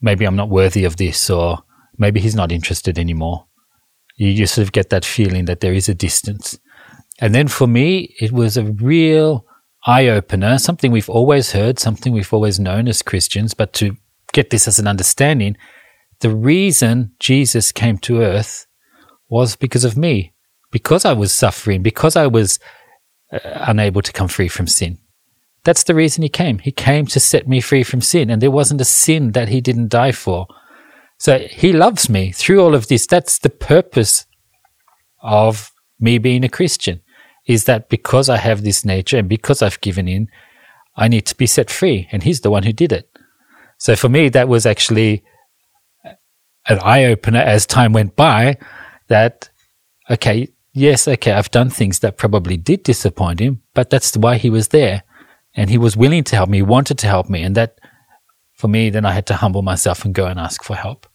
maybe 0.00 0.24
I'm 0.24 0.36
not 0.36 0.48
worthy 0.48 0.84
of 0.84 0.96
this, 0.96 1.28
or 1.28 1.58
maybe 1.98 2.20
he's 2.20 2.34
not 2.34 2.52
interested 2.52 2.98
anymore. 2.98 3.47
You, 4.18 4.46
sort 4.46 4.66
of 4.66 4.72
get 4.72 4.90
that 4.90 5.04
feeling 5.04 5.44
that 5.46 5.60
there 5.60 5.72
is 5.72 5.88
a 5.88 5.94
distance. 5.94 6.58
And 7.20 7.34
then 7.34 7.48
for 7.48 7.66
me, 7.66 8.14
it 8.20 8.32
was 8.32 8.56
a 8.56 8.64
real 8.64 9.46
eye 9.86 10.08
opener, 10.08 10.58
something 10.58 10.90
we've 10.90 11.08
always 11.08 11.52
heard, 11.52 11.78
something 11.78 12.12
we've 12.12 12.32
always 12.32 12.58
known 12.58 12.88
as 12.88 13.00
Christians, 13.00 13.54
but 13.54 13.72
to 13.74 13.96
get 14.32 14.50
this 14.50 14.68
as 14.68 14.78
an 14.78 14.88
understanding. 14.88 15.56
The 16.20 16.34
reason 16.34 17.12
Jesus 17.20 17.70
came 17.72 17.96
to 17.98 18.20
earth 18.20 18.66
was 19.28 19.56
because 19.56 19.84
of 19.84 19.96
me, 19.96 20.34
because 20.72 21.04
I 21.04 21.12
was 21.12 21.32
suffering, 21.32 21.82
because 21.82 22.16
I 22.16 22.26
was 22.26 22.58
uh, 23.32 23.38
unable 23.44 24.02
to 24.02 24.12
come 24.12 24.28
free 24.28 24.48
from 24.48 24.66
sin. 24.66 24.98
That's 25.64 25.84
the 25.84 25.94
reason 25.94 26.22
he 26.22 26.28
came. 26.28 26.58
He 26.58 26.72
came 26.72 27.06
to 27.06 27.20
set 27.20 27.46
me 27.46 27.60
free 27.60 27.84
from 27.84 28.00
sin, 28.00 28.30
and 28.30 28.42
there 28.42 28.50
wasn't 28.50 28.80
a 28.80 28.84
sin 28.84 29.32
that 29.32 29.48
he 29.48 29.60
didn't 29.60 29.88
die 29.88 30.12
for. 30.12 30.46
So 31.18 31.38
he 31.38 31.72
loves 31.72 32.08
me 32.08 32.32
through 32.32 32.60
all 32.60 32.74
of 32.74 32.88
this. 32.88 33.06
That's 33.06 33.38
the 33.38 33.50
purpose 33.50 34.26
of 35.20 35.72
me 35.98 36.18
being 36.18 36.44
a 36.44 36.48
Christian 36.48 37.00
is 37.46 37.64
that 37.64 37.88
because 37.88 38.28
I 38.28 38.36
have 38.36 38.62
this 38.62 38.84
nature 38.84 39.16
and 39.16 39.28
because 39.28 39.62
I've 39.62 39.80
given 39.80 40.06
in, 40.06 40.28
I 40.96 41.08
need 41.08 41.26
to 41.26 41.34
be 41.34 41.46
set 41.46 41.70
free. 41.70 42.06
And 42.12 42.22
he's 42.22 42.42
the 42.42 42.50
one 42.50 42.62
who 42.62 42.72
did 42.72 42.92
it. 42.92 43.08
So 43.78 43.96
for 43.96 44.08
me, 44.08 44.28
that 44.28 44.48
was 44.48 44.66
actually 44.66 45.24
an 46.68 46.78
eye 46.80 47.06
opener 47.06 47.40
as 47.40 47.66
time 47.66 47.92
went 47.92 48.14
by 48.14 48.58
that, 49.08 49.48
okay, 50.10 50.48
yes, 50.72 51.08
okay, 51.08 51.32
I've 51.32 51.50
done 51.50 51.70
things 51.70 52.00
that 52.00 52.18
probably 52.18 52.58
did 52.58 52.82
disappoint 52.82 53.40
him, 53.40 53.62
but 53.74 53.88
that's 53.88 54.16
why 54.16 54.36
he 54.36 54.50
was 54.50 54.68
there. 54.68 55.02
And 55.54 55.70
he 55.70 55.78
was 55.78 55.96
willing 55.96 56.24
to 56.24 56.36
help 56.36 56.50
me, 56.50 56.60
wanted 56.60 56.98
to 56.98 57.06
help 57.06 57.30
me. 57.30 57.42
And 57.42 57.56
that, 57.56 57.78
for 58.52 58.68
me, 58.68 58.90
then 58.90 59.06
I 59.06 59.12
had 59.12 59.26
to 59.28 59.34
humble 59.34 59.62
myself 59.62 60.04
and 60.04 60.14
go 60.14 60.26
and 60.26 60.38
ask 60.38 60.62
for 60.62 60.76
help. 60.76 61.07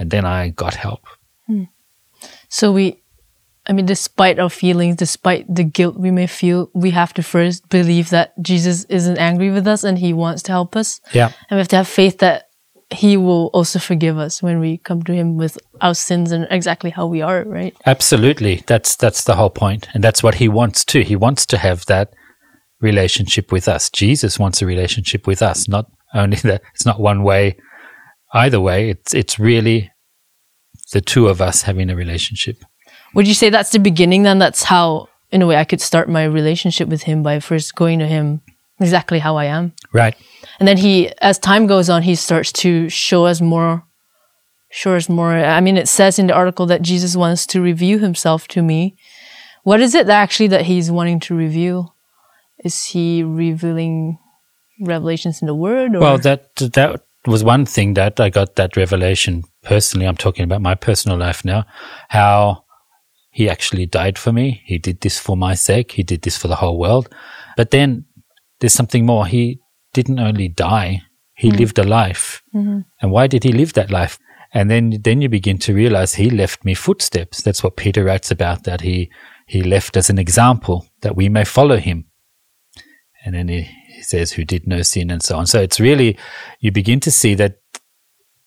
And 0.00 0.10
then 0.10 0.24
I 0.24 0.48
got 0.48 0.74
help. 0.74 1.06
Hmm. 1.46 1.64
So 2.48 2.72
we, 2.72 3.02
I 3.66 3.74
mean, 3.74 3.84
despite 3.84 4.38
our 4.38 4.48
feelings, 4.48 4.96
despite 4.96 5.54
the 5.54 5.62
guilt 5.62 5.96
we 5.98 6.10
may 6.10 6.26
feel, 6.26 6.70
we 6.74 6.90
have 6.90 7.12
to 7.14 7.22
first 7.22 7.68
believe 7.68 8.08
that 8.08 8.32
Jesus 8.42 8.84
isn't 8.84 9.18
angry 9.18 9.50
with 9.50 9.66
us 9.66 9.84
and 9.84 9.98
he 9.98 10.14
wants 10.14 10.42
to 10.44 10.52
help 10.52 10.74
us. 10.74 11.02
Yeah. 11.12 11.26
And 11.26 11.56
we 11.56 11.58
have 11.58 11.68
to 11.68 11.76
have 11.76 11.86
faith 11.86 12.18
that 12.18 12.48
he 12.88 13.18
will 13.18 13.50
also 13.52 13.78
forgive 13.78 14.16
us 14.16 14.42
when 14.42 14.58
we 14.58 14.78
come 14.78 15.02
to 15.02 15.12
him 15.12 15.36
with 15.36 15.58
our 15.82 15.94
sins 15.94 16.32
and 16.32 16.46
exactly 16.50 16.88
how 16.88 17.06
we 17.06 17.20
are, 17.20 17.44
right? 17.44 17.76
Absolutely. 17.84 18.64
That's 18.66 18.96
that's 18.96 19.24
the 19.24 19.36
whole. 19.36 19.52
And 19.60 20.02
that's 20.02 20.22
what 20.22 20.36
he 20.36 20.48
wants 20.48 20.82
too. 20.82 21.02
He 21.02 21.14
wants 21.14 21.44
to 21.46 21.58
have 21.58 21.84
that 21.86 22.14
relationship 22.80 23.52
with 23.52 23.68
us. 23.68 23.90
Jesus 23.90 24.38
wants 24.38 24.62
a 24.62 24.66
relationship 24.66 25.26
with 25.26 25.42
us, 25.42 25.68
not 25.68 25.86
only 26.14 26.36
that 26.42 26.62
it's 26.74 26.86
not 26.86 26.98
one 26.98 27.22
way 27.22 27.58
either 28.32 28.60
way. 28.60 28.90
It's 28.90 29.14
it's 29.14 29.38
really 29.38 29.90
the 30.92 31.00
two 31.00 31.28
of 31.28 31.40
us 31.40 31.62
having 31.62 31.90
a 31.90 31.96
relationship. 31.96 32.64
Would 33.14 33.26
you 33.26 33.34
say 33.34 33.50
that's 33.50 33.70
the 33.70 33.78
beginning 33.78 34.22
then? 34.22 34.38
That's 34.38 34.64
how, 34.64 35.08
in 35.30 35.42
a 35.42 35.46
way, 35.46 35.56
I 35.56 35.64
could 35.64 35.80
start 35.80 36.08
my 36.08 36.24
relationship 36.24 36.88
with 36.88 37.02
him 37.02 37.22
by 37.22 37.40
first 37.40 37.74
going 37.74 37.98
to 37.98 38.06
him 38.06 38.40
exactly 38.80 39.18
how 39.18 39.36
I 39.36 39.46
am. 39.46 39.72
Right. 39.92 40.14
And 40.58 40.68
then 40.68 40.76
he, 40.76 41.12
as 41.20 41.38
time 41.38 41.66
goes 41.66 41.90
on, 41.90 42.02
he 42.02 42.14
starts 42.14 42.52
to 42.52 42.88
show 42.88 43.26
us 43.26 43.40
more, 43.40 43.84
show 44.70 44.94
us 44.94 45.08
more. 45.08 45.32
I 45.32 45.60
mean, 45.60 45.76
it 45.76 45.88
says 45.88 46.18
in 46.18 46.28
the 46.28 46.34
article 46.34 46.66
that 46.66 46.82
Jesus 46.82 47.16
wants 47.16 47.46
to 47.46 47.60
reveal 47.60 47.98
himself 47.98 48.48
to 48.48 48.62
me. 48.62 48.96
What 49.62 49.80
is 49.80 49.94
it 49.94 50.06
that 50.06 50.22
actually 50.22 50.48
that 50.48 50.62
he's 50.62 50.90
wanting 50.90 51.20
to 51.20 51.34
reveal? 51.34 51.94
Is 52.64 52.84
he 52.86 53.22
revealing 53.22 54.18
revelations 54.80 55.42
in 55.42 55.46
the 55.46 55.54
word? 55.54 55.94
Or? 55.94 56.00
Well, 56.00 56.18
that, 56.18 56.54
that 56.56 57.02
was 57.26 57.44
one 57.44 57.66
thing 57.66 57.94
that 57.94 58.18
I 58.18 58.30
got 58.30 58.56
that 58.56 58.76
revelation 58.76 59.44
personally. 59.62 60.06
I'm 60.06 60.16
talking 60.16 60.44
about 60.44 60.62
my 60.62 60.74
personal 60.74 61.18
life 61.18 61.44
now, 61.44 61.64
how 62.08 62.64
he 63.30 63.48
actually 63.48 63.86
died 63.86 64.18
for 64.18 64.32
me. 64.32 64.62
He 64.64 64.78
did 64.78 65.00
this 65.00 65.18
for 65.18 65.36
my 65.36 65.54
sake. 65.54 65.92
He 65.92 66.02
did 66.02 66.22
this 66.22 66.36
for 66.36 66.48
the 66.48 66.56
whole 66.56 66.78
world. 66.78 67.08
But 67.56 67.70
then 67.70 68.06
there's 68.60 68.72
something 68.72 69.06
more. 69.06 69.26
He 69.26 69.60
didn't 69.92 70.18
only 70.18 70.48
die, 70.48 71.02
he 71.34 71.50
mm. 71.50 71.58
lived 71.58 71.78
a 71.78 71.84
life. 71.84 72.42
Mm-hmm. 72.54 72.80
And 73.00 73.10
why 73.10 73.26
did 73.26 73.44
he 73.44 73.52
live 73.52 73.72
that 73.74 73.90
life? 73.90 74.18
And 74.52 74.70
then, 74.70 74.98
then 75.02 75.20
you 75.20 75.28
begin 75.28 75.58
to 75.58 75.74
realize 75.74 76.14
he 76.14 76.28
left 76.28 76.64
me 76.64 76.74
footsteps. 76.74 77.42
That's 77.42 77.62
what 77.62 77.76
Peter 77.76 78.04
writes 78.04 78.30
about, 78.30 78.64
that 78.64 78.80
he, 78.80 79.10
he 79.46 79.62
left 79.62 79.96
as 79.96 80.10
an 80.10 80.18
example 80.18 80.86
that 81.02 81.16
we 81.16 81.28
may 81.28 81.44
follow 81.44 81.76
him. 81.76 82.06
And 83.24 83.34
then 83.34 83.48
he, 83.48 83.62
he 83.62 83.70
says, 84.02 84.32
who 84.32 84.44
did 84.44 84.66
no 84.66 84.82
sin 84.82 85.10
and 85.10 85.22
so 85.22 85.36
on. 85.36 85.46
So 85.46 85.60
it's 85.60 85.80
really, 85.80 86.18
you 86.60 86.72
begin 86.72 87.00
to 87.00 87.10
see 87.10 87.34
that 87.34 87.58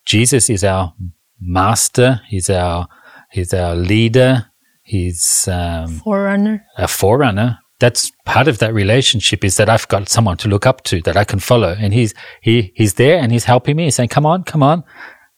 Jesus 0.05 0.49
is 0.49 0.63
our 0.63 0.93
master. 1.39 2.21
He's 2.27 2.49
our, 2.49 2.87
he's 3.31 3.53
our 3.53 3.75
leader. 3.75 4.47
He's 4.83 5.47
um, 5.47 5.99
forerunner. 5.99 6.65
A 6.77 6.87
forerunner. 6.87 7.59
That's 7.79 8.11
part 8.25 8.47
of 8.47 8.59
that 8.59 8.73
relationship 8.73 9.43
is 9.43 9.57
that 9.57 9.69
I've 9.69 9.87
got 9.87 10.09
someone 10.09 10.37
to 10.37 10.47
look 10.47 10.65
up 10.65 10.83
to 10.85 11.01
that 11.01 11.17
I 11.17 11.23
can 11.23 11.39
follow, 11.39 11.75
and 11.77 11.93
he's 11.93 12.13
he 12.41 12.71
he's 12.75 12.93
there 12.93 13.19
and 13.19 13.31
he's 13.31 13.45
helping 13.45 13.75
me. 13.75 13.85
He's 13.85 13.95
saying, 13.95 14.09
"Come 14.09 14.25
on, 14.25 14.43
come 14.43 14.63
on, 14.63 14.83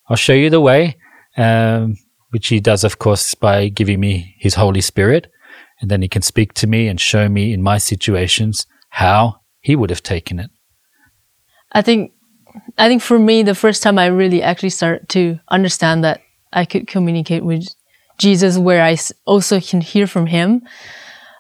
I'll 0.09 0.17
show 0.17 0.33
you 0.33 0.49
the 0.49 0.61
way." 0.61 0.97
Um, 1.37 1.95
which 2.29 2.47
he 2.47 2.59
does, 2.59 2.83
of 2.83 2.99
course, 2.99 3.33
by 3.33 3.69
giving 3.69 3.99
me 3.99 4.35
his 4.37 4.55
Holy 4.55 4.81
Spirit, 4.81 5.31
and 5.79 5.89
then 5.89 6.01
he 6.01 6.07
can 6.07 6.21
speak 6.21 6.53
to 6.55 6.67
me 6.67 6.87
and 6.87 6.99
show 6.99 7.29
me 7.29 7.53
in 7.53 7.61
my 7.63 7.77
situations 7.77 8.67
how 8.89 9.37
he 9.65 9.75
would 9.75 9.89
have 9.89 10.03
taken 10.03 10.39
it. 10.39 10.51
I 11.71 11.81
think, 11.81 12.11
I 12.77 12.87
think 12.87 13.01
for 13.01 13.19
me, 13.19 13.43
the 13.43 13.55
first 13.55 13.83
time 13.83 13.97
I 13.97 14.05
really 14.05 14.41
actually 14.41 14.69
started 14.69 15.09
to 15.09 15.39
understand 15.49 16.03
that 16.03 16.21
I 16.53 16.65
could 16.65 16.87
communicate 16.87 17.43
with 17.43 17.67
Jesus 18.17 18.57
where 18.57 18.83
I 18.83 18.97
also 19.25 19.59
can 19.59 19.81
hear 19.81 20.07
from 20.07 20.27
him 20.27 20.61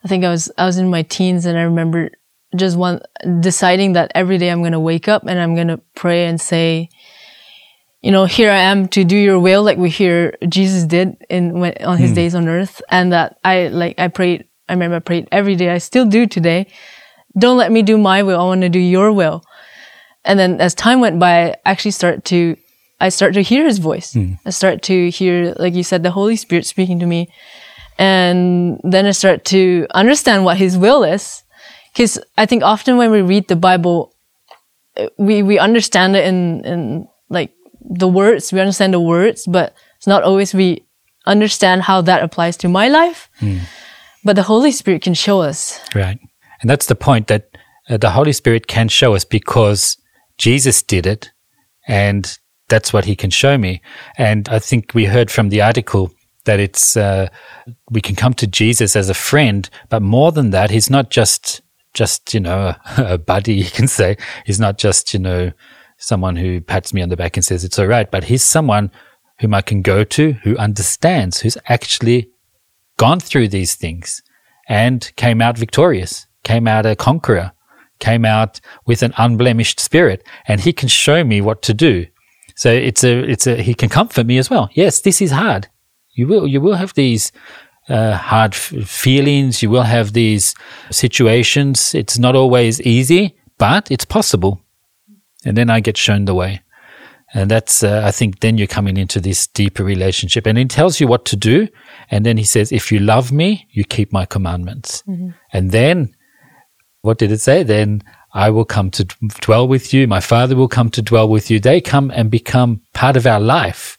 I 0.05 0.07
think 0.07 0.23
I 0.23 0.29
was, 0.29 0.51
I 0.55 0.67
was 0.67 0.77
in 0.77 0.91
my 0.91 1.01
teens 1.01 1.47
and 1.47 1.57
I 1.57 1.63
remember 1.63 2.11
just 2.55 2.77
one, 2.77 3.01
deciding 3.39 3.93
that 3.93 4.11
every 4.13 4.37
day 4.37 4.51
I'm 4.51 4.61
going 4.61 4.73
to 4.73 4.79
wake 4.79 5.07
up 5.07 5.25
and 5.25 5.39
I'm 5.39 5.55
going 5.55 5.67
to 5.69 5.81
pray 5.95 6.27
and 6.27 6.39
say, 6.39 6.89
you 8.03 8.11
know, 8.11 8.25
here 8.25 8.51
I 8.51 8.57
am 8.57 8.87
to 8.89 9.03
do 9.03 9.17
your 9.17 9.39
will, 9.39 9.63
like 9.63 9.79
we 9.79 9.89
hear 9.89 10.37
Jesus 10.47 10.83
did 10.83 11.17
in, 11.27 11.59
when, 11.59 11.73
on 11.83 11.97
his 11.97 12.11
mm. 12.11 12.15
days 12.15 12.35
on 12.35 12.47
earth. 12.47 12.83
And 12.91 13.13
that 13.13 13.39
I, 13.43 13.69
like, 13.69 13.97
I 13.97 14.09
prayed, 14.09 14.45
I 14.69 14.73
remember 14.73 14.97
I 14.97 14.99
prayed 14.99 15.27
every 15.31 15.55
day. 15.55 15.71
I 15.71 15.79
still 15.79 16.05
do 16.05 16.27
today. 16.27 16.67
Don't 17.37 17.57
let 17.57 17.71
me 17.71 17.81
do 17.81 17.97
my 17.97 18.23
will. 18.23 18.39
I 18.39 18.43
want 18.43 18.61
to 18.61 18.69
do 18.69 18.79
your 18.79 19.11
will. 19.11 19.43
And 20.23 20.39
then 20.39 20.59
as 20.59 20.73
time 20.73 20.99
went 20.99 21.19
by, 21.19 21.51
I 21.51 21.55
actually 21.65 21.91
start 21.91 22.25
to, 22.25 22.57
I 22.99 23.09
start 23.09 23.33
to 23.33 23.43
hear 23.43 23.65
his 23.65 23.77
voice. 23.77 24.13
Mm. 24.13 24.39
I 24.45 24.49
start 24.49 24.81
to 24.83 25.09
hear, 25.09 25.53
like 25.57 25.73
you 25.73 25.83
said, 25.83 26.03
the 26.03 26.11
Holy 26.11 26.35
Spirit 26.35 26.65
speaking 26.65 26.99
to 26.99 27.05
me. 27.05 27.29
And 27.97 28.79
then 28.83 29.05
I 29.05 29.11
start 29.11 29.45
to 29.45 29.87
understand 29.91 30.43
what 30.43 30.57
his 30.57 30.77
will 30.77 31.03
is. 31.03 31.43
Cause 31.95 32.19
I 32.37 32.45
think 32.45 32.63
often 32.63 32.97
when 32.97 33.11
we 33.11 33.21
read 33.21 33.47
the 33.47 33.55
Bible, 33.55 34.13
we, 35.17 35.43
we 35.43 35.59
understand 35.59 36.15
it 36.15 36.25
in, 36.25 36.65
in 36.65 37.07
like 37.29 37.51
the 37.81 38.07
words, 38.07 38.51
we 38.51 38.59
understand 38.59 38.93
the 38.93 38.99
words, 38.99 39.45
but 39.45 39.75
it's 39.97 40.07
not 40.07 40.23
always 40.23 40.53
we 40.53 40.85
understand 41.25 41.83
how 41.83 42.01
that 42.01 42.23
applies 42.23 42.57
to 42.57 42.69
my 42.69 42.87
life. 42.87 43.29
Mm. 43.39 43.61
But 44.23 44.35
the 44.35 44.43
Holy 44.43 44.71
Spirit 44.71 45.03
can 45.03 45.13
show 45.13 45.41
us. 45.41 45.79
Right. 45.93 46.19
And 46.65 46.69
that's 46.71 46.87
the 46.87 46.95
point 46.95 47.27
that 47.27 47.55
uh, 47.87 47.97
the 47.97 48.09
Holy 48.09 48.33
Spirit 48.33 48.65
can 48.65 48.87
show 48.87 49.13
us 49.13 49.23
because 49.23 49.99
Jesus 50.39 50.81
did 50.81 51.05
it 51.05 51.29
and 51.87 52.39
that's 52.69 52.91
what 52.91 53.05
he 53.05 53.15
can 53.15 53.29
show 53.29 53.55
me. 53.55 53.83
And 54.17 54.49
I 54.49 54.57
think 54.57 54.95
we 54.95 55.05
heard 55.05 55.29
from 55.29 55.49
the 55.49 55.61
article 55.61 56.11
that 56.45 56.59
it's, 56.59 56.97
uh, 56.97 57.29
we 57.91 58.01
can 58.01 58.15
come 58.15 58.33
to 58.33 58.47
Jesus 58.47 58.95
as 58.95 59.11
a 59.11 59.13
friend, 59.13 59.69
but 59.89 60.01
more 60.01 60.31
than 60.31 60.49
that, 60.49 60.71
he's 60.71 60.89
not 60.89 61.11
just, 61.11 61.61
just, 61.93 62.33
you 62.33 62.39
know, 62.39 62.73
a, 62.73 62.81
a 62.97 63.17
buddy, 63.19 63.53
you 63.53 63.69
can 63.69 63.87
say. 63.87 64.17
He's 64.43 64.59
not 64.59 64.79
just, 64.79 65.13
you 65.13 65.19
know, 65.19 65.51
someone 65.99 66.35
who 66.35 66.61
pats 66.61 66.95
me 66.95 67.03
on 67.03 67.09
the 67.09 67.15
back 67.15 67.37
and 67.37 67.45
says 67.45 67.63
it's 67.63 67.77
all 67.77 67.85
right, 67.85 68.09
but 68.09 68.23
he's 68.23 68.43
someone 68.43 68.89
whom 69.37 69.53
I 69.53 69.61
can 69.61 69.83
go 69.83 70.03
to 70.03 70.31
who 70.41 70.57
understands, 70.57 71.41
who's 71.41 71.59
actually 71.67 72.31
gone 72.97 73.19
through 73.19 73.49
these 73.49 73.75
things 73.75 74.23
and 74.67 75.11
came 75.15 75.43
out 75.43 75.59
victorious, 75.59 76.24
came 76.45 76.67
out 76.67 76.85
a 76.85 76.95
conqueror, 76.95 77.51
came 77.99 78.23
out 78.23 78.61
with 78.85 79.03
an 79.03 79.13
unblemished 79.17 79.79
spirit, 79.79 80.25
and 80.47 80.61
he 80.61 80.71
can 80.71 80.87
show 80.87 81.23
me 81.23 81.41
what 81.41 81.61
to 81.63 81.73
do. 81.73 82.05
So 82.55 82.71
it's 82.71 83.03
a, 83.03 83.19
it's 83.29 83.47
a, 83.47 83.61
he 83.61 83.73
can 83.73 83.89
comfort 83.89 84.25
me 84.25 84.37
as 84.37 84.49
well. 84.49 84.69
Yes, 84.71 85.01
this 85.01 85.21
is 85.21 85.31
hard. 85.31 85.67
You 86.13 86.27
will, 86.27 86.47
you 86.47 86.61
will 86.61 86.75
have 86.75 86.93
these 86.93 87.33
uh, 87.89 88.15
hard 88.15 88.53
f- 88.53 88.87
feelings. 88.87 89.61
You 89.61 89.69
will 89.69 89.83
have 89.83 90.13
these 90.13 90.55
situations. 90.89 91.93
It's 91.93 92.17
not 92.17 92.33
always 92.33 92.79
easy, 92.81 93.35
but 93.57 93.91
it's 93.91 94.05
possible 94.05 94.61
and 95.45 95.55
then 95.55 95.69
I 95.69 95.79
get 95.79 95.95
shown 95.95 96.25
the 96.25 96.33
way. 96.33 96.61
And 97.33 97.51
that's, 97.51 97.83
uh, 97.83 98.01
I 98.05 98.11
think, 98.11 98.39
then 98.39 98.57
you're 98.57 98.67
coming 98.67 98.97
into 98.97 99.19
this 99.19 99.47
deeper 99.47 99.83
relationship. 99.83 100.45
And 100.45 100.57
he 100.57 100.65
tells 100.65 100.99
you 100.99 101.07
what 101.07 101.25
to 101.25 101.35
do. 101.35 101.67
And 102.09 102.25
then 102.25 102.37
he 102.37 102.43
says, 102.43 102.71
if 102.71 102.91
you 102.91 102.99
love 102.99 103.31
me, 103.31 103.67
you 103.71 103.83
keep 103.83 104.11
my 104.11 104.25
commandments. 104.25 105.03
Mm-hmm. 105.07 105.29
And 105.51 105.71
then, 105.71 106.15
what 107.05 107.19
did 107.19 107.31
it 107.31 107.39
say? 107.39 107.63
Then 107.63 108.01
I 108.33 108.49
will 108.49 108.65
come 108.65 108.89
to 108.91 109.05
dwell 109.39 109.67
with 109.67 109.93
you. 109.93 110.07
My 110.07 110.19
father 110.19 110.55
will 110.55 110.67
come 110.67 110.89
to 110.89 111.01
dwell 111.01 111.29
with 111.29 111.49
you. 111.51 111.59
They 111.59 111.79
come 111.79 112.11
and 112.11 112.29
become 112.31 112.81
part 112.93 113.15
of 113.15 113.25
our 113.27 113.39
life. 113.39 113.97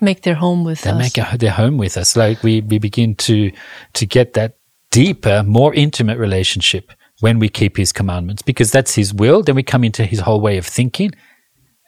Make 0.00 0.22
their 0.22 0.36
home 0.36 0.64
with 0.64 0.82
they 0.82 0.90
us. 0.90 0.96
They 0.96 1.20
make 1.20 1.40
their 1.40 1.50
home 1.50 1.76
with 1.76 1.96
us. 1.96 2.16
Like 2.16 2.42
we, 2.42 2.60
we 2.62 2.78
begin 2.78 3.16
to, 3.16 3.52
to 3.94 4.06
get 4.06 4.32
that 4.34 4.56
deeper, 4.90 5.42
more 5.42 5.74
intimate 5.74 6.18
relationship 6.18 6.92
when 7.18 7.38
we 7.38 7.48
keep 7.48 7.76
his 7.76 7.92
commandments 7.92 8.42
because 8.42 8.70
that's 8.70 8.94
his 8.94 9.12
will. 9.12 9.42
Then 9.42 9.56
we 9.56 9.62
come 9.62 9.84
into 9.84 10.06
his 10.06 10.20
whole 10.20 10.40
way 10.40 10.56
of 10.56 10.66
thinking 10.66 11.12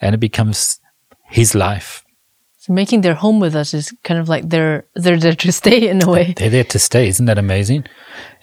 and 0.01 0.15
it 0.15 0.19
becomes 0.19 0.79
his 1.31 1.55
life. 1.55 2.05
So 2.63 2.73
making 2.73 3.01
their 3.01 3.15
home 3.15 3.41
with 3.41 3.57
us 3.57 3.75
is 3.75 3.93
kind 4.05 4.21
of 4.21 4.29
like 4.29 4.49
they're 4.49 4.87
they're 4.95 5.19
there 5.19 5.35
to 5.35 5.51
stay 5.63 5.89
in 5.89 6.01
a 6.01 6.09
way. 6.09 6.33
They're 6.37 6.49
there 6.49 6.63
to 6.63 6.79
stay. 6.79 7.09
Isn't 7.09 7.27
that 7.27 7.37
amazing? 7.37 7.87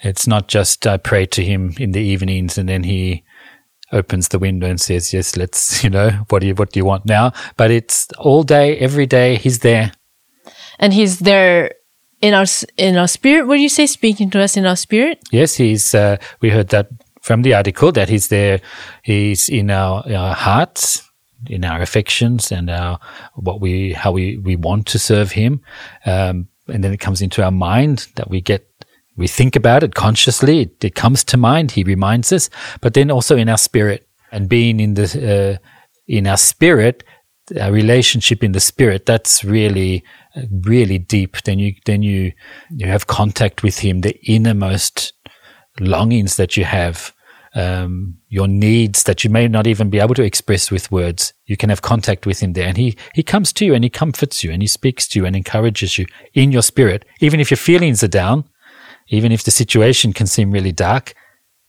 It's 0.02 0.26
not 0.26 0.46
just 0.46 0.86
I 0.86 0.98
pray 0.98 1.24
to 1.24 1.42
him 1.42 1.72
in 1.80 1.92
the 1.92 2.02
evenings 2.02 2.58
and 2.58 2.68
then 2.68 2.82
he 2.82 3.24
opens 3.92 4.28
the 4.28 4.38
window 4.38 4.68
and 4.68 4.78
says, 4.78 5.14
"Yes, 5.14 5.38
let's, 5.38 5.82
you 5.84 5.88
know, 5.88 6.10
what 6.28 6.40
do 6.40 6.48
you 6.48 6.54
what 6.54 6.70
do 6.70 6.78
you 6.78 6.84
want 6.84 7.06
now?" 7.06 7.32
But 7.56 7.70
it's 7.70 8.08
all 8.18 8.42
day, 8.42 8.76
every 8.76 9.06
day. 9.06 9.36
He's 9.36 9.60
there, 9.60 9.90
and 10.78 10.92
he's 10.92 11.20
there 11.20 11.72
in 12.20 12.34
our 12.34 12.44
in 12.76 12.98
our 12.98 13.08
spirit. 13.08 13.46
Would 13.46 13.60
you 13.60 13.70
say 13.70 13.86
speaking 13.86 14.28
to 14.32 14.42
us 14.42 14.54
in 14.54 14.66
our 14.66 14.76
spirit? 14.76 15.18
Yes, 15.32 15.54
he's. 15.54 15.94
Uh, 15.94 16.18
we 16.42 16.50
heard 16.50 16.68
that 16.68 16.88
from 17.22 17.40
the 17.40 17.54
article 17.54 17.90
that 17.92 18.10
he's 18.10 18.28
there. 18.28 18.60
He's 19.02 19.48
in 19.48 19.70
our, 19.70 20.04
our 20.12 20.34
hearts, 20.34 21.09
in 21.46 21.64
our 21.64 21.80
affections, 21.80 22.52
and 22.52 22.70
our 22.70 22.98
what 23.34 23.60
we 23.60 23.92
how 23.92 24.12
we 24.12 24.38
we 24.38 24.56
want 24.56 24.86
to 24.86 24.98
serve 24.98 25.32
him. 25.32 25.60
Um, 26.06 26.48
and 26.68 26.84
then 26.84 26.92
it 26.92 27.00
comes 27.00 27.20
into 27.20 27.42
our 27.42 27.50
mind 27.50 28.08
that 28.16 28.30
we 28.30 28.40
get 28.40 28.66
we 29.16 29.26
think 29.26 29.56
about 29.56 29.82
it 29.82 29.94
consciously. 29.94 30.60
It, 30.60 30.84
it, 30.84 30.94
comes 30.94 31.24
to 31.24 31.36
mind. 31.36 31.72
He 31.72 31.82
reminds 31.82 32.32
us, 32.32 32.48
but 32.80 32.94
then 32.94 33.10
also 33.10 33.36
in 33.36 33.48
our 33.48 33.58
spirit 33.58 34.08
and 34.32 34.48
being 34.48 34.80
in 34.80 34.94
the 34.94 35.58
uh, 35.60 35.66
in 36.06 36.26
our 36.26 36.36
spirit, 36.36 37.04
a 37.56 37.72
relationship 37.72 38.42
in 38.44 38.52
the 38.52 38.60
spirit. 38.60 39.06
That's 39.06 39.44
really 39.44 40.04
really 40.64 40.98
deep, 40.98 41.36
then 41.44 41.58
you 41.58 41.74
then 41.86 42.02
you 42.02 42.32
you 42.70 42.86
have 42.86 43.06
contact 43.06 43.62
with 43.62 43.78
Him, 43.78 44.00
the 44.00 44.18
innermost 44.24 45.12
longings 45.78 46.36
that 46.36 46.56
you 46.56 46.64
have, 46.64 47.12
um, 47.54 48.18
your 48.28 48.46
needs 48.46 49.02
that 49.04 49.24
you 49.24 49.30
may 49.30 49.48
not 49.48 49.66
even 49.66 49.90
be 49.90 49.98
able 49.98 50.14
to 50.14 50.22
express 50.22 50.70
with 50.70 50.90
words. 50.92 51.32
You 51.46 51.56
can 51.56 51.68
have 51.68 51.82
contact 51.82 52.26
with 52.26 52.40
Him 52.40 52.52
there, 52.52 52.68
and 52.68 52.76
He 52.76 52.96
He 53.14 53.22
comes 53.22 53.52
to 53.54 53.64
you 53.64 53.74
and 53.74 53.84
He 53.84 53.90
comforts 53.90 54.44
you 54.44 54.52
and 54.52 54.62
He 54.62 54.68
speaks 54.68 55.08
to 55.08 55.18
you 55.18 55.26
and 55.26 55.34
encourages 55.34 55.98
you 55.98 56.06
in 56.34 56.52
your 56.52 56.62
spirit, 56.62 57.04
even 57.20 57.40
if 57.40 57.50
your 57.50 57.58
feelings 57.58 58.02
are 58.02 58.08
down, 58.08 58.44
even 59.08 59.32
if 59.32 59.42
the 59.42 59.50
situation 59.50 60.12
can 60.12 60.26
seem 60.26 60.50
really 60.50 60.72
dark. 60.72 61.14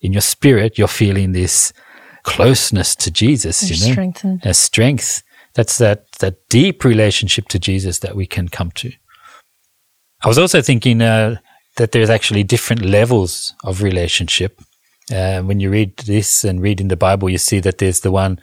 In 0.01 0.13
your 0.13 0.21
spirit, 0.21 0.77
you're 0.77 0.87
feeling 0.87 1.31
this 1.31 1.73
closeness 2.23 2.95
to 2.95 3.11
Jesus, 3.11 3.69
you 3.69 3.87
know, 3.87 3.91
strengthened. 3.91 4.41
a 4.43 4.53
strength 4.53 5.23
that's 5.53 5.77
that, 5.77 6.11
that 6.13 6.47
deep 6.49 6.83
relationship 6.83 7.47
to 7.49 7.59
Jesus 7.59 7.99
that 7.99 8.15
we 8.15 8.25
can 8.25 8.47
come 8.47 8.71
to. 8.71 8.91
I 10.23 10.27
was 10.27 10.37
also 10.37 10.61
thinking 10.61 11.01
uh, 11.01 11.37
that 11.77 11.91
there's 11.91 12.09
actually 12.09 12.43
different 12.43 12.83
levels 12.83 13.53
of 13.63 13.81
relationship. 13.81 14.61
Uh, 15.11 15.41
when 15.41 15.59
you 15.59 15.69
read 15.69 15.95
this 15.97 16.43
and 16.43 16.61
read 16.61 16.81
in 16.81 16.87
the 16.87 16.97
Bible, 16.97 17.29
you 17.29 17.37
see 17.37 17.59
that 17.59 17.77
there's 17.77 18.01
the 18.01 18.11
one 18.11 18.39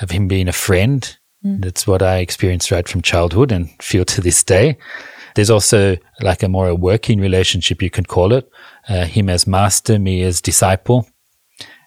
of 0.00 0.10
him 0.10 0.28
being 0.28 0.48
a 0.48 0.52
friend. 0.52 1.16
Mm. 1.44 1.62
That's 1.62 1.86
what 1.86 2.02
I 2.02 2.18
experienced 2.18 2.70
right 2.70 2.88
from 2.88 3.02
childhood 3.02 3.52
and 3.52 3.70
feel 3.82 4.04
to 4.06 4.20
this 4.20 4.42
day. 4.42 4.76
There's 5.34 5.50
also 5.50 5.96
like 6.20 6.42
a 6.42 6.48
more 6.48 6.68
a 6.68 6.74
working 6.74 7.20
relationship, 7.20 7.82
you 7.82 7.90
can 7.90 8.04
call 8.04 8.32
it. 8.32 8.50
Uh, 8.88 9.04
him 9.04 9.28
as 9.28 9.46
master, 9.46 9.98
me 9.98 10.22
as 10.22 10.40
disciple. 10.40 11.08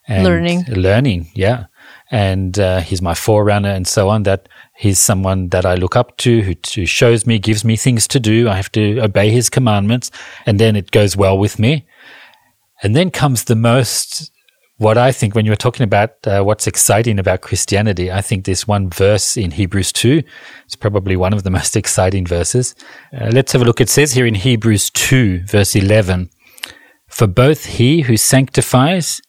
learning. 0.08 0.66
Learning, 0.68 1.32
yeah 1.34 1.66
and 2.12 2.58
uh, 2.58 2.80
he's 2.80 3.02
my 3.02 3.14
forerunner 3.14 3.70
and 3.70 3.88
so 3.88 4.10
on. 4.10 4.24
That 4.24 4.50
he's 4.76 5.00
someone 5.00 5.50
that 5.50 5.66
I 5.66 5.76
look 5.76 5.96
up 5.96 6.18
to, 6.18 6.42
who, 6.42 6.56
who, 6.74 6.86
shows 6.86 7.28
me, 7.28 7.40
gives 7.40 7.64
me 7.64 7.76
things 7.76 8.08
to 8.10 8.20
do. 8.20 8.50
I 8.50 8.56
have 8.56 8.72
to 8.74 9.00
obey 9.00 9.30
his 9.30 9.50
commandments, 9.50 10.12
and 10.46 10.60
then 10.60 10.76
it 10.76 10.92
goes 10.92 11.16
well 11.16 11.38
with 11.38 11.60
me. 11.60 11.86
And 12.82 12.96
then 12.96 13.12
comes 13.12 13.44
the 13.44 13.56
most, 13.56 14.32
what 14.78 14.98
I 14.98 15.12
think 15.12 15.36
when 15.36 15.46
you 15.46 15.52
were 15.52 15.58
talking 15.58 15.84
about 15.84 16.12
uh, 16.26 16.42
what's 16.44 16.68
exciting 16.68 17.20
about 17.20 17.42
Christianity, 17.42 18.12
I 18.12 18.22
think 18.22 18.46
this 18.46 18.68
one 18.68 18.90
verse 18.90 19.36
in 19.36 19.52
Hebrews 19.52 19.92
2 19.92 20.24
It's 20.66 20.76
probably 20.76 21.16
one 21.16 21.34
of 21.34 21.44
the 21.44 21.50
most 21.60 21.76
exciting 21.76 22.26
verses. 22.26 22.76
Uh, 23.14 23.30
let's 23.34 23.52
have 23.52 23.62
a 23.62 23.66
look. 23.66 23.82
It 23.82 23.90
says 23.90 24.14
here 24.14 24.26
in 24.26 24.36
Hebrews 24.36 24.90
2, 24.92 25.44
verse 25.46 25.76
11, 25.76 26.30
For 27.08 27.28
both 27.28 27.66
he 27.66 28.02
who 28.02 28.18
sanctifies 28.18 29.22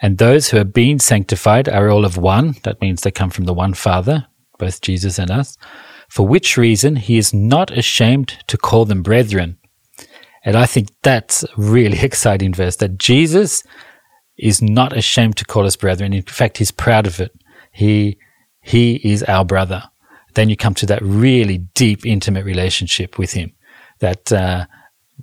and 0.00 0.18
those 0.18 0.50
who 0.50 0.56
have 0.58 0.72
been 0.72 0.98
sanctified 0.98 1.68
are 1.68 1.90
all 1.90 2.04
of 2.04 2.16
one. 2.16 2.54
That 2.62 2.80
means 2.80 3.02
they 3.02 3.10
come 3.10 3.30
from 3.30 3.44
the 3.44 3.54
one 3.54 3.74
Father, 3.74 4.26
both 4.58 4.80
Jesus 4.80 5.18
and 5.18 5.30
us. 5.30 5.56
For 6.08 6.26
which 6.26 6.56
reason 6.56 6.96
he 6.96 7.18
is 7.18 7.34
not 7.34 7.76
ashamed 7.76 8.38
to 8.46 8.56
call 8.56 8.84
them 8.84 9.02
brethren. 9.02 9.58
And 10.44 10.56
I 10.56 10.66
think 10.66 10.88
that's 11.02 11.44
really 11.56 11.98
exciting 12.02 12.54
verse 12.54 12.76
that 12.76 12.98
Jesus 12.98 13.62
is 14.36 14.62
not 14.62 14.96
ashamed 14.96 15.36
to 15.36 15.44
call 15.44 15.66
us 15.66 15.76
brethren. 15.76 16.12
In 16.12 16.22
fact, 16.22 16.58
he's 16.58 16.70
proud 16.70 17.06
of 17.06 17.20
it. 17.20 17.32
He, 17.72 18.18
he 18.60 18.96
is 18.96 19.22
our 19.24 19.44
brother. 19.44 19.82
Then 20.34 20.48
you 20.48 20.56
come 20.56 20.74
to 20.74 20.86
that 20.86 21.02
really 21.02 21.58
deep, 21.74 22.06
intimate 22.06 22.44
relationship 22.44 23.18
with 23.18 23.32
him 23.32 23.52
that, 23.98 24.32
uh, 24.32 24.66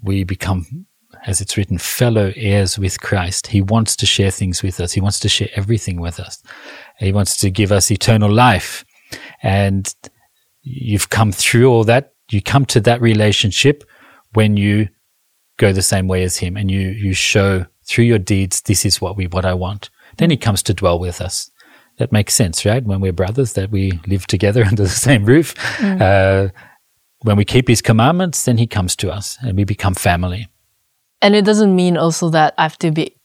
we 0.01 0.23
become 0.23 0.85
as 1.25 1.41
it's 1.41 1.57
written, 1.57 1.77
fellow 1.77 2.31
heirs 2.35 2.77
with 2.77 3.01
Christ. 3.01 3.47
He 3.47 3.61
wants 3.61 3.95
to 3.97 4.05
share 4.05 4.31
things 4.31 4.61
with 4.61 4.79
us. 4.79 4.91
He 4.91 5.01
wants 5.01 5.19
to 5.21 5.29
share 5.29 5.49
everything 5.55 5.99
with 5.99 6.19
us. 6.19 6.41
He 6.99 7.11
wants 7.11 7.37
to 7.37 7.49
give 7.49 7.71
us 7.71 7.89
eternal 7.89 8.31
life. 8.31 8.85
And 9.41 9.93
you've 10.61 11.09
come 11.09 11.31
through 11.31 11.67
all 11.67 11.83
that. 11.85 12.13
You 12.29 12.41
come 12.41 12.65
to 12.67 12.79
that 12.81 13.01
relationship 13.01 13.83
when 14.33 14.57
you 14.57 14.89
go 15.57 15.71
the 15.71 15.81
same 15.81 16.07
way 16.07 16.23
as 16.23 16.37
him 16.37 16.57
and 16.57 16.69
you, 16.69 16.89
you 16.89 17.13
show 17.13 17.65
through 17.85 18.05
your 18.05 18.19
deeds, 18.19 18.61
this 18.61 18.85
is 18.85 18.99
what 18.99 19.15
we, 19.15 19.27
what 19.27 19.45
I 19.45 19.53
want. 19.53 19.89
Then 20.17 20.29
he 20.29 20.37
comes 20.37 20.63
to 20.63 20.73
dwell 20.73 20.99
with 20.99 21.21
us. 21.21 21.51
That 21.97 22.11
makes 22.11 22.33
sense, 22.33 22.65
right? 22.65 22.83
When 22.83 22.99
we're 22.99 23.13
brothers, 23.13 23.53
that 23.53 23.71
we 23.71 23.99
live 24.07 24.27
together 24.27 24.63
under 24.67 24.83
the 24.83 24.89
same 24.89 25.25
roof. 25.25 25.55
Mm. 25.77 26.01
Uh, 26.01 26.51
when 27.21 27.37
we 27.37 27.45
keep 27.45 27.67
his 27.67 27.81
commandments, 27.81 28.43
then 28.43 28.57
he 28.57 28.67
comes 28.67 28.95
to 28.97 29.11
us 29.11 29.37
and 29.41 29.57
we 29.57 29.63
become 29.63 29.93
family. 29.93 30.47
And 31.21 31.35
it 31.35 31.45
doesn't 31.45 31.75
mean 31.75 31.97
also 31.97 32.29
that 32.29 32.53
I 32.57 32.63
have 32.63 32.77
to 32.79 32.91
be 32.91 33.15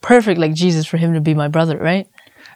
perfect 0.00 0.40
like 0.40 0.54
Jesus 0.54 0.86
for 0.86 0.96
him 0.96 1.12
to 1.14 1.20
be 1.20 1.34
my 1.34 1.48
brother, 1.48 1.76
right? 1.76 2.08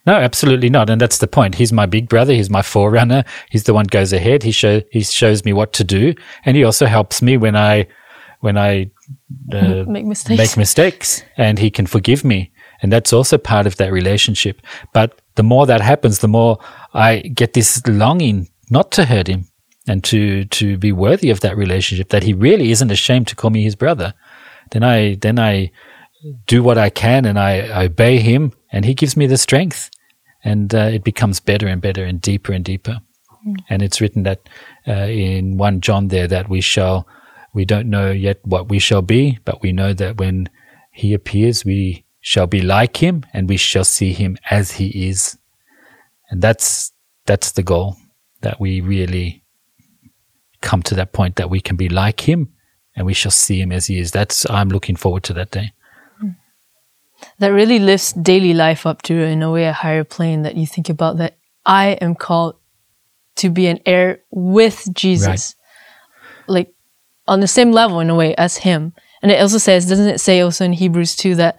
No, 0.06 0.14
absolutely 0.14 0.70
not. 0.70 0.90
And 0.90 1.00
that's 1.00 1.18
the 1.18 1.26
point. 1.26 1.54
He's 1.54 1.72
my 1.72 1.86
big 1.86 2.08
brother. 2.08 2.32
He's 2.32 2.50
my 2.50 2.62
forerunner. 2.62 3.24
He's 3.50 3.64
the 3.64 3.74
one 3.74 3.86
goes 3.86 4.12
ahead. 4.12 4.42
He 4.42 4.52
show, 4.52 4.82
he 4.90 5.02
shows 5.02 5.44
me 5.44 5.52
what 5.52 5.72
to 5.74 5.84
do. 5.84 6.14
And 6.44 6.56
he 6.56 6.64
also 6.64 6.86
helps 6.86 7.22
me 7.22 7.36
when 7.36 7.56
I, 7.56 7.86
when 8.40 8.58
I 8.58 8.90
uh, 9.52 9.84
make 9.86 10.04
mistakes. 10.04 10.38
Make 10.38 10.56
mistakes 10.56 11.22
and 11.36 11.58
he 11.58 11.70
can 11.70 11.86
forgive 11.86 12.24
me. 12.24 12.52
And 12.82 12.92
that's 12.92 13.12
also 13.12 13.38
part 13.38 13.66
of 13.66 13.76
that 13.76 13.92
relationship. 13.92 14.60
But 14.92 15.20
the 15.36 15.42
more 15.42 15.66
that 15.66 15.80
happens, 15.80 16.18
the 16.18 16.28
more 16.28 16.58
I 16.92 17.18
get 17.20 17.54
this 17.54 17.86
longing 17.86 18.48
not 18.70 18.92
to 18.92 19.04
hurt 19.04 19.26
him 19.26 19.48
and 19.86 20.02
to, 20.04 20.44
to 20.46 20.76
be 20.76 20.92
worthy 20.92 21.30
of 21.30 21.40
that 21.40 21.56
relationship, 21.56 22.08
that 22.10 22.22
he 22.22 22.32
really 22.32 22.70
isn't 22.70 22.90
ashamed 22.90 23.28
to 23.28 23.36
call 23.36 23.50
me 23.50 23.62
his 23.62 23.76
brother. 23.76 24.14
Then 24.70 24.82
I, 24.82 25.16
then 25.16 25.38
I 25.38 25.70
do 26.46 26.62
what 26.62 26.78
I 26.78 26.90
can 26.90 27.24
and 27.24 27.38
I, 27.38 27.68
I 27.68 27.84
obey 27.84 28.18
him 28.18 28.52
and 28.72 28.84
he 28.84 28.94
gives 28.94 29.16
me 29.16 29.26
the 29.26 29.38
strength 29.38 29.90
and 30.42 30.74
uh, 30.74 30.90
it 30.92 31.04
becomes 31.04 31.40
better 31.40 31.66
and 31.66 31.80
better 31.80 32.04
and 32.04 32.20
deeper 32.20 32.52
and 32.52 32.64
deeper. 32.64 33.00
Mm. 33.46 33.56
And 33.68 33.82
it's 33.82 34.00
written 34.00 34.22
that 34.24 34.48
uh, 34.86 35.06
in 35.08 35.56
1 35.56 35.80
John 35.80 36.08
there 36.08 36.26
that 36.28 36.48
we 36.48 36.60
shall, 36.60 37.06
we 37.54 37.64
don't 37.64 37.88
know 37.88 38.10
yet 38.10 38.40
what 38.44 38.68
we 38.68 38.80
shall 38.80 39.00
be, 39.00 39.38
but 39.44 39.62
we 39.62 39.72
know 39.72 39.94
that 39.94 40.18
when 40.18 40.50
he 40.90 41.14
appears, 41.14 41.64
we 41.64 42.04
shall 42.20 42.48
be 42.48 42.60
like 42.60 42.96
him 42.96 43.24
and 43.32 43.48
we 43.48 43.56
shall 43.56 43.84
see 43.84 44.12
him 44.12 44.36
as 44.50 44.72
he 44.72 45.08
is. 45.08 45.38
And 46.30 46.42
that's, 46.42 46.92
that's 47.26 47.52
the 47.52 47.62
goal 47.62 47.96
that 48.40 48.60
we 48.60 48.80
really 48.80 49.44
come 50.60 50.82
to 50.82 50.94
that 50.96 51.12
point 51.12 51.36
that 51.36 51.48
we 51.48 51.60
can 51.60 51.76
be 51.76 51.88
like 51.88 52.28
him 52.28 52.52
and 52.96 53.06
we 53.06 53.14
shall 53.14 53.30
see 53.30 53.60
him 53.60 53.70
as 53.70 53.86
he 53.86 53.98
is. 53.98 54.10
That's, 54.10 54.48
I'm 54.50 54.68
looking 54.68 54.96
forward 54.96 55.22
to 55.24 55.32
that 55.34 55.52
day 55.52 55.72
hmm. 56.18 56.30
that 57.38 57.48
really 57.48 57.78
lifts 57.78 58.12
daily 58.14 58.52
life 58.52 58.84
up 58.84 59.02
to, 59.02 59.14
in 59.14 59.42
a 59.42 59.50
way, 59.50 59.66
a 59.66 59.72
higher 59.72 60.04
plane 60.04 60.42
that 60.42 60.56
you 60.56 60.66
think 60.66 60.88
about 60.88 61.18
that 61.18 61.38
I 61.64 61.90
am 62.00 62.16
called 62.16 62.56
to 63.36 63.48
be 63.48 63.68
an 63.68 63.78
heir 63.86 64.22
with 64.30 64.88
Jesus. 64.92 65.26
Right. 65.28 65.54
Like 66.46 66.74
on 67.26 67.40
the 67.40 67.48
same 67.48 67.72
level, 67.72 68.00
in 68.00 68.10
a 68.10 68.14
way, 68.14 68.34
as 68.36 68.58
him. 68.58 68.92
And 69.22 69.32
it 69.32 69.40
also 69.40 69.58
says, 69.58 69.88
doesn't 69.88 70.08
it 70.08 70.20
say 70.20 70.40
also 70.40 70.64
in 70.64 70.72
Hebrews 70.72 71.16
2 71.16 71.36
that 71.36 71.58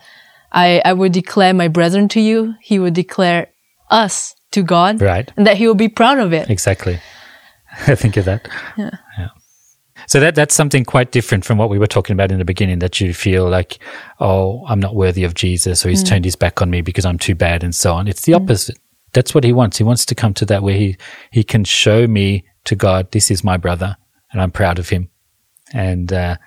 I, 0.52 0.82
I 0.86 0.94
would 0.94 1.12
declare 1.12 1.54
my 1.54 1.68
brethren 1.68 2.08
to 2.10 2.20
you? 2.20 2.56
He 2.62 2.80
would 2.80 2.94
declare 2.94 3.48
us 3.90 4.36
to 4.52 4.64
God. 4.64 5.02
Right. 5.02 5.32
And 5.36 5.48
that 5.48 5.58
he 5.58 5.68
will 5.68 5.76
be 5.76 5.90
proud 5.90 6.20
of 6.20 6.34
it. 6.34 6.50
Exactly. 6.50 7.00
I 7.88 7.96
think 7.96 8.18
of 8.18 8.26
that. 8.26 8.48
Yeah. 8.78 8.92
yeah. 9.18 9.30
So 10.08 10.20
that 10.20 10.36
that's 10.36 10.54
something 10.54 10.86
quite 10.86 11.12
different 11.12 11.46
from 11.46 11.58
what 11.58 11.70
we 11.70 11.80
were 11.80 11.88
talking 11.88 12.14
about 12.14 12.32
in 12.32 12.38
the 12.38 12.46
beginning. 12.46 12.78
That 12.80 13.02
you 13.02 13.12
feel 13.12 13.50
like, 13.50 13.80
oh, 14.20 14.64
I'm 14.68 14.80
not 14.80 14.94
worthy 14.94 15.24
of 15.24 15.34
Jesus, 15.34 15.84
or 15.84 15.90
He's 15.90 16.04
mm. 16.04 16.08
turned 16.08 16.26
His 16.26 16.36
back 16.36 16.62
on 16.62 16.70
me 16.70 16.82
because 16.82 17.06
I'm 17.06 17.18
too 17.18 17.34
bad, 17.34 17.64
and 17.64 17.74
so 17.74 17.94
on. 17.94 18.08
It's 18.08 18.22
the 18.22 18.34
mm. 18.34 18.36
opposite. 18.36 18.78
That's 19.14 19.34
what 19.34 19.44
He 19.44 19.52
wants. 19.52 19.80
He 19.80 19.84
wants 19.84 20.06
to 20.06 20.14
come 20.14 20.36
to 20.36 20.46
that 20.46 20.62
where 20.62 20.76
He 20.76 20.98
He 21.32 21.44
can 21.44 21.64
show 21.64 22.06
me 22.06 22.46
to 22.66 22.76
God, 22.76 23.12
this 23.12 23.32
is 23.32 23.44
my 23.44 23.58
brother, 23.58 23.96
and 24.32 24.42
I'm 24.42 24.52
proud 24.52 24.78
of 24.78 24.90
him. 24.90 25.10
And 25.76 26.14
uh, 26.14 26.38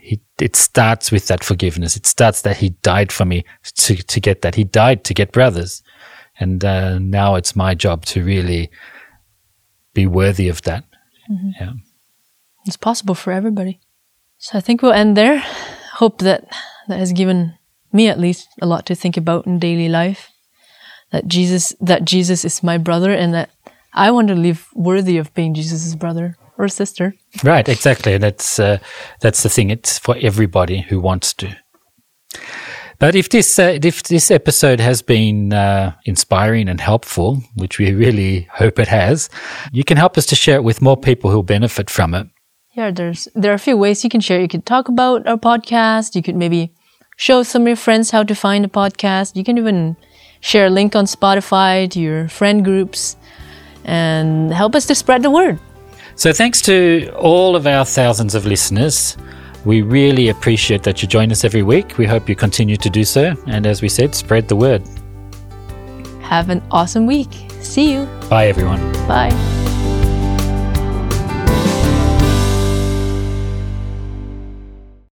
he, 0.00 0.20
it 0.40 0.56
starts 0.56 1.12
with 1.12 1.26
that 1.26 1.44
forgiveness. 1.44 1.96
It 1.96 2.06
starts 2.06 2.42
that 2.42 2.56
He 2.56 2.70
died 2.82 3.12
for 3.12 3.24
me 3.24 3.44
to 3.64 3.96
to 3.96 4.20
get 4.20 4.42
that. 4.42 4.54
He 4.54 4.64
died 4.64 5.04
to 5.04 5.14
get 5.14 5.32
brothers, 5.32 5.82
and 6.38 6.64
uh, 6.64 6.98
now 6.98 7.34
it's 7.34 7.54
my 7.54 7.74
job 7.74 8.04
to 8.06 8.24
really 8.24 8.70
be 9.92 10.06
worthy 10.06 10.48
of 10.48 10.62
that. 10.62 10.84
Mm-hmm. 11.30 11.50
Yeah. 11.60 11.72
It's 12.66 12.76
possible 12.76 13.14
for 13.14 13.32
everybody. 13.32 13.80
So 14.38 14.58
I 14.58 14.60
think 14.60 14.80
we'll 14.80 14.92
end 14.92 15.16
there. 15.16 15.44
Hope 15.94 16.18
that 16.18 16.44
that 16.88 16.98
has 16.98 17.12
given 17.12 17.58
me 17.92 18.08
at 18.08 18.18
least 18.18 18.48
a 18.62 18.66
lot 18.66 18.86
to 18.86 18.94
think 18.94 19.16
about 19.16 19.46
in 19.46 19.58
daily 19.58 19.88
life. 19.88 20.30
That 21.12 21.26
Jesus 21.26 21.74
that 21.80 22.04
Jesus 22.04 22.44
is 22.44 22.62
my 22.62 22.78
brother 22.78 23.12
and 23.12 23.34
that 23.34 23.50
I 23.92 24.10
want 24.12 24.28
to 24.28 24.34
live 24.34 24.68
worthy 24.74 25.18
of 25.18 25.34
being 25.34 25.54
Jesus' 25.54 25.94
brother 25.94 26.36
or 26.60 26.68
sister. 26.68 27.14
Right, 27.42 27.68
exactly. 27.68 28.14
And 28.14 28.22
that's 28.22 28.58
uh, 28.58 28.78
that's 29.20 29.42
the 29.42 29.48
thing. 29.48 29.70
It's 29.70 29.98
for 29.98 30.16
everybody 30.20 30.80
who 30.80 31.00
wants 31.00 31.34
to. 31.34 31.56
But 32.98 33.14
if 33.14 33.30
this 33.30 33.58
uh, 33.58 33.78
if 33.82 34.02
this 34.02 34.30
episode 34.30 34.80
has 34.80 35.02
been 35.02 35.52
uh, 35.52 35.94
inspiring 36.04 36.68
and 36.68 36.80
helpful, 36.80 37.42
which 37.54 37.78
we 37.78 37.92
really 37.92 38.48
hope 38.52 38.78
it 38.78 38.88
has, 38.88 39.30
you 39.72 39.84
can 39.84 39.96
help 39.96 40.18
us 40.18 40.26
to 40.26 40.36
share 40.36 40.56
it 40.56 40.64
with 40.64 40.82
more 40.82 40.96
people 40.96 41.30
who'll 41.30 41.42
benefit 41.42 41.88
from 41.88 42.14
it 42.14 42.26
yeah, 42.72 42.90
there's 42.90 43.28
there 43.34 43.52
are 43.52 43.54
a 43.54 43.58
few 43.58 43.76
ways 43.76 44.04
you 44.04 44.10
can 44.10 44.20
share. 44.20 44.40
You 44.40 44.48
could 44.48 44.64
talk 44.64 44.88
about 44.88 45.26
our 45.26 45.36
podcast. 45.36 46.14
You 46.14 46.22
could 46.22 46.36
maybe 46.36 46.72
show 47.16 47.42
some 47.42 47.62
of 47.62 47.68
your 47.68 47.76
friends 47.76 48.10
how 48.10 48.22
to 48.22 48.34
find 48.34 48.64
a 48.64 48.68
podcast. 48.68 49.36
You 49.36 49.44
can 49.44 49.58
even 49.58 49.96
share 50.40 50.66
a 50.66 50.70
link 50.70 50.94
on 50.96 51.04
Spotify 51.04 51.90
to 51.90 52.00
your 52.00 52.28
friend 52.28 52.64
groups 52.64 53.16
and 53.84 54.52
help 54.52 54.74
us 54.74 54.86
to 54.86 54.94
spread 54.94 55.22
the 55.22 55.30
word. 55.30 55.58
So 56.20 56.34
thanks 56.34 56.60
to 56.62 57.10
all 57.16 57.56
of 57.56 57.66
our 57.66 57.86
thousands 57.86 58.34
of 58.34 58.44
listeners. 58.44 59.16
We 59.64 59.80
really 59.80 60.28
appreciate 60.28 60.82
that 60.82 61.00
you 61.00 61.08
join 61.08 61.32
us 61.32 61.44
every 61.44 61.62
week. 61.62 61.96
We 61.96 62.04
hope 62.04 62.28
you 62.28 62.36
continue 62.36 62.76
to 62.76 62.90
do 62.90 63.04
so. 63.04 63.34
And 63.46 63.64
as 63.66 63.80
we 63.80 63.88
said, 63.88 64.14
spread 64.14 64.46
the 64.46 64.54
word. 64.54 64.82
Have 66.20 66.50
an 66.50 66.62
awesome 66.70 67.06
week. 67.06 67.30
See 67.62 67.94
you. 67.94 68.04
Bye, 68.28 68.48
everyone. 68.48 68.92
Bye. 69.08 69.30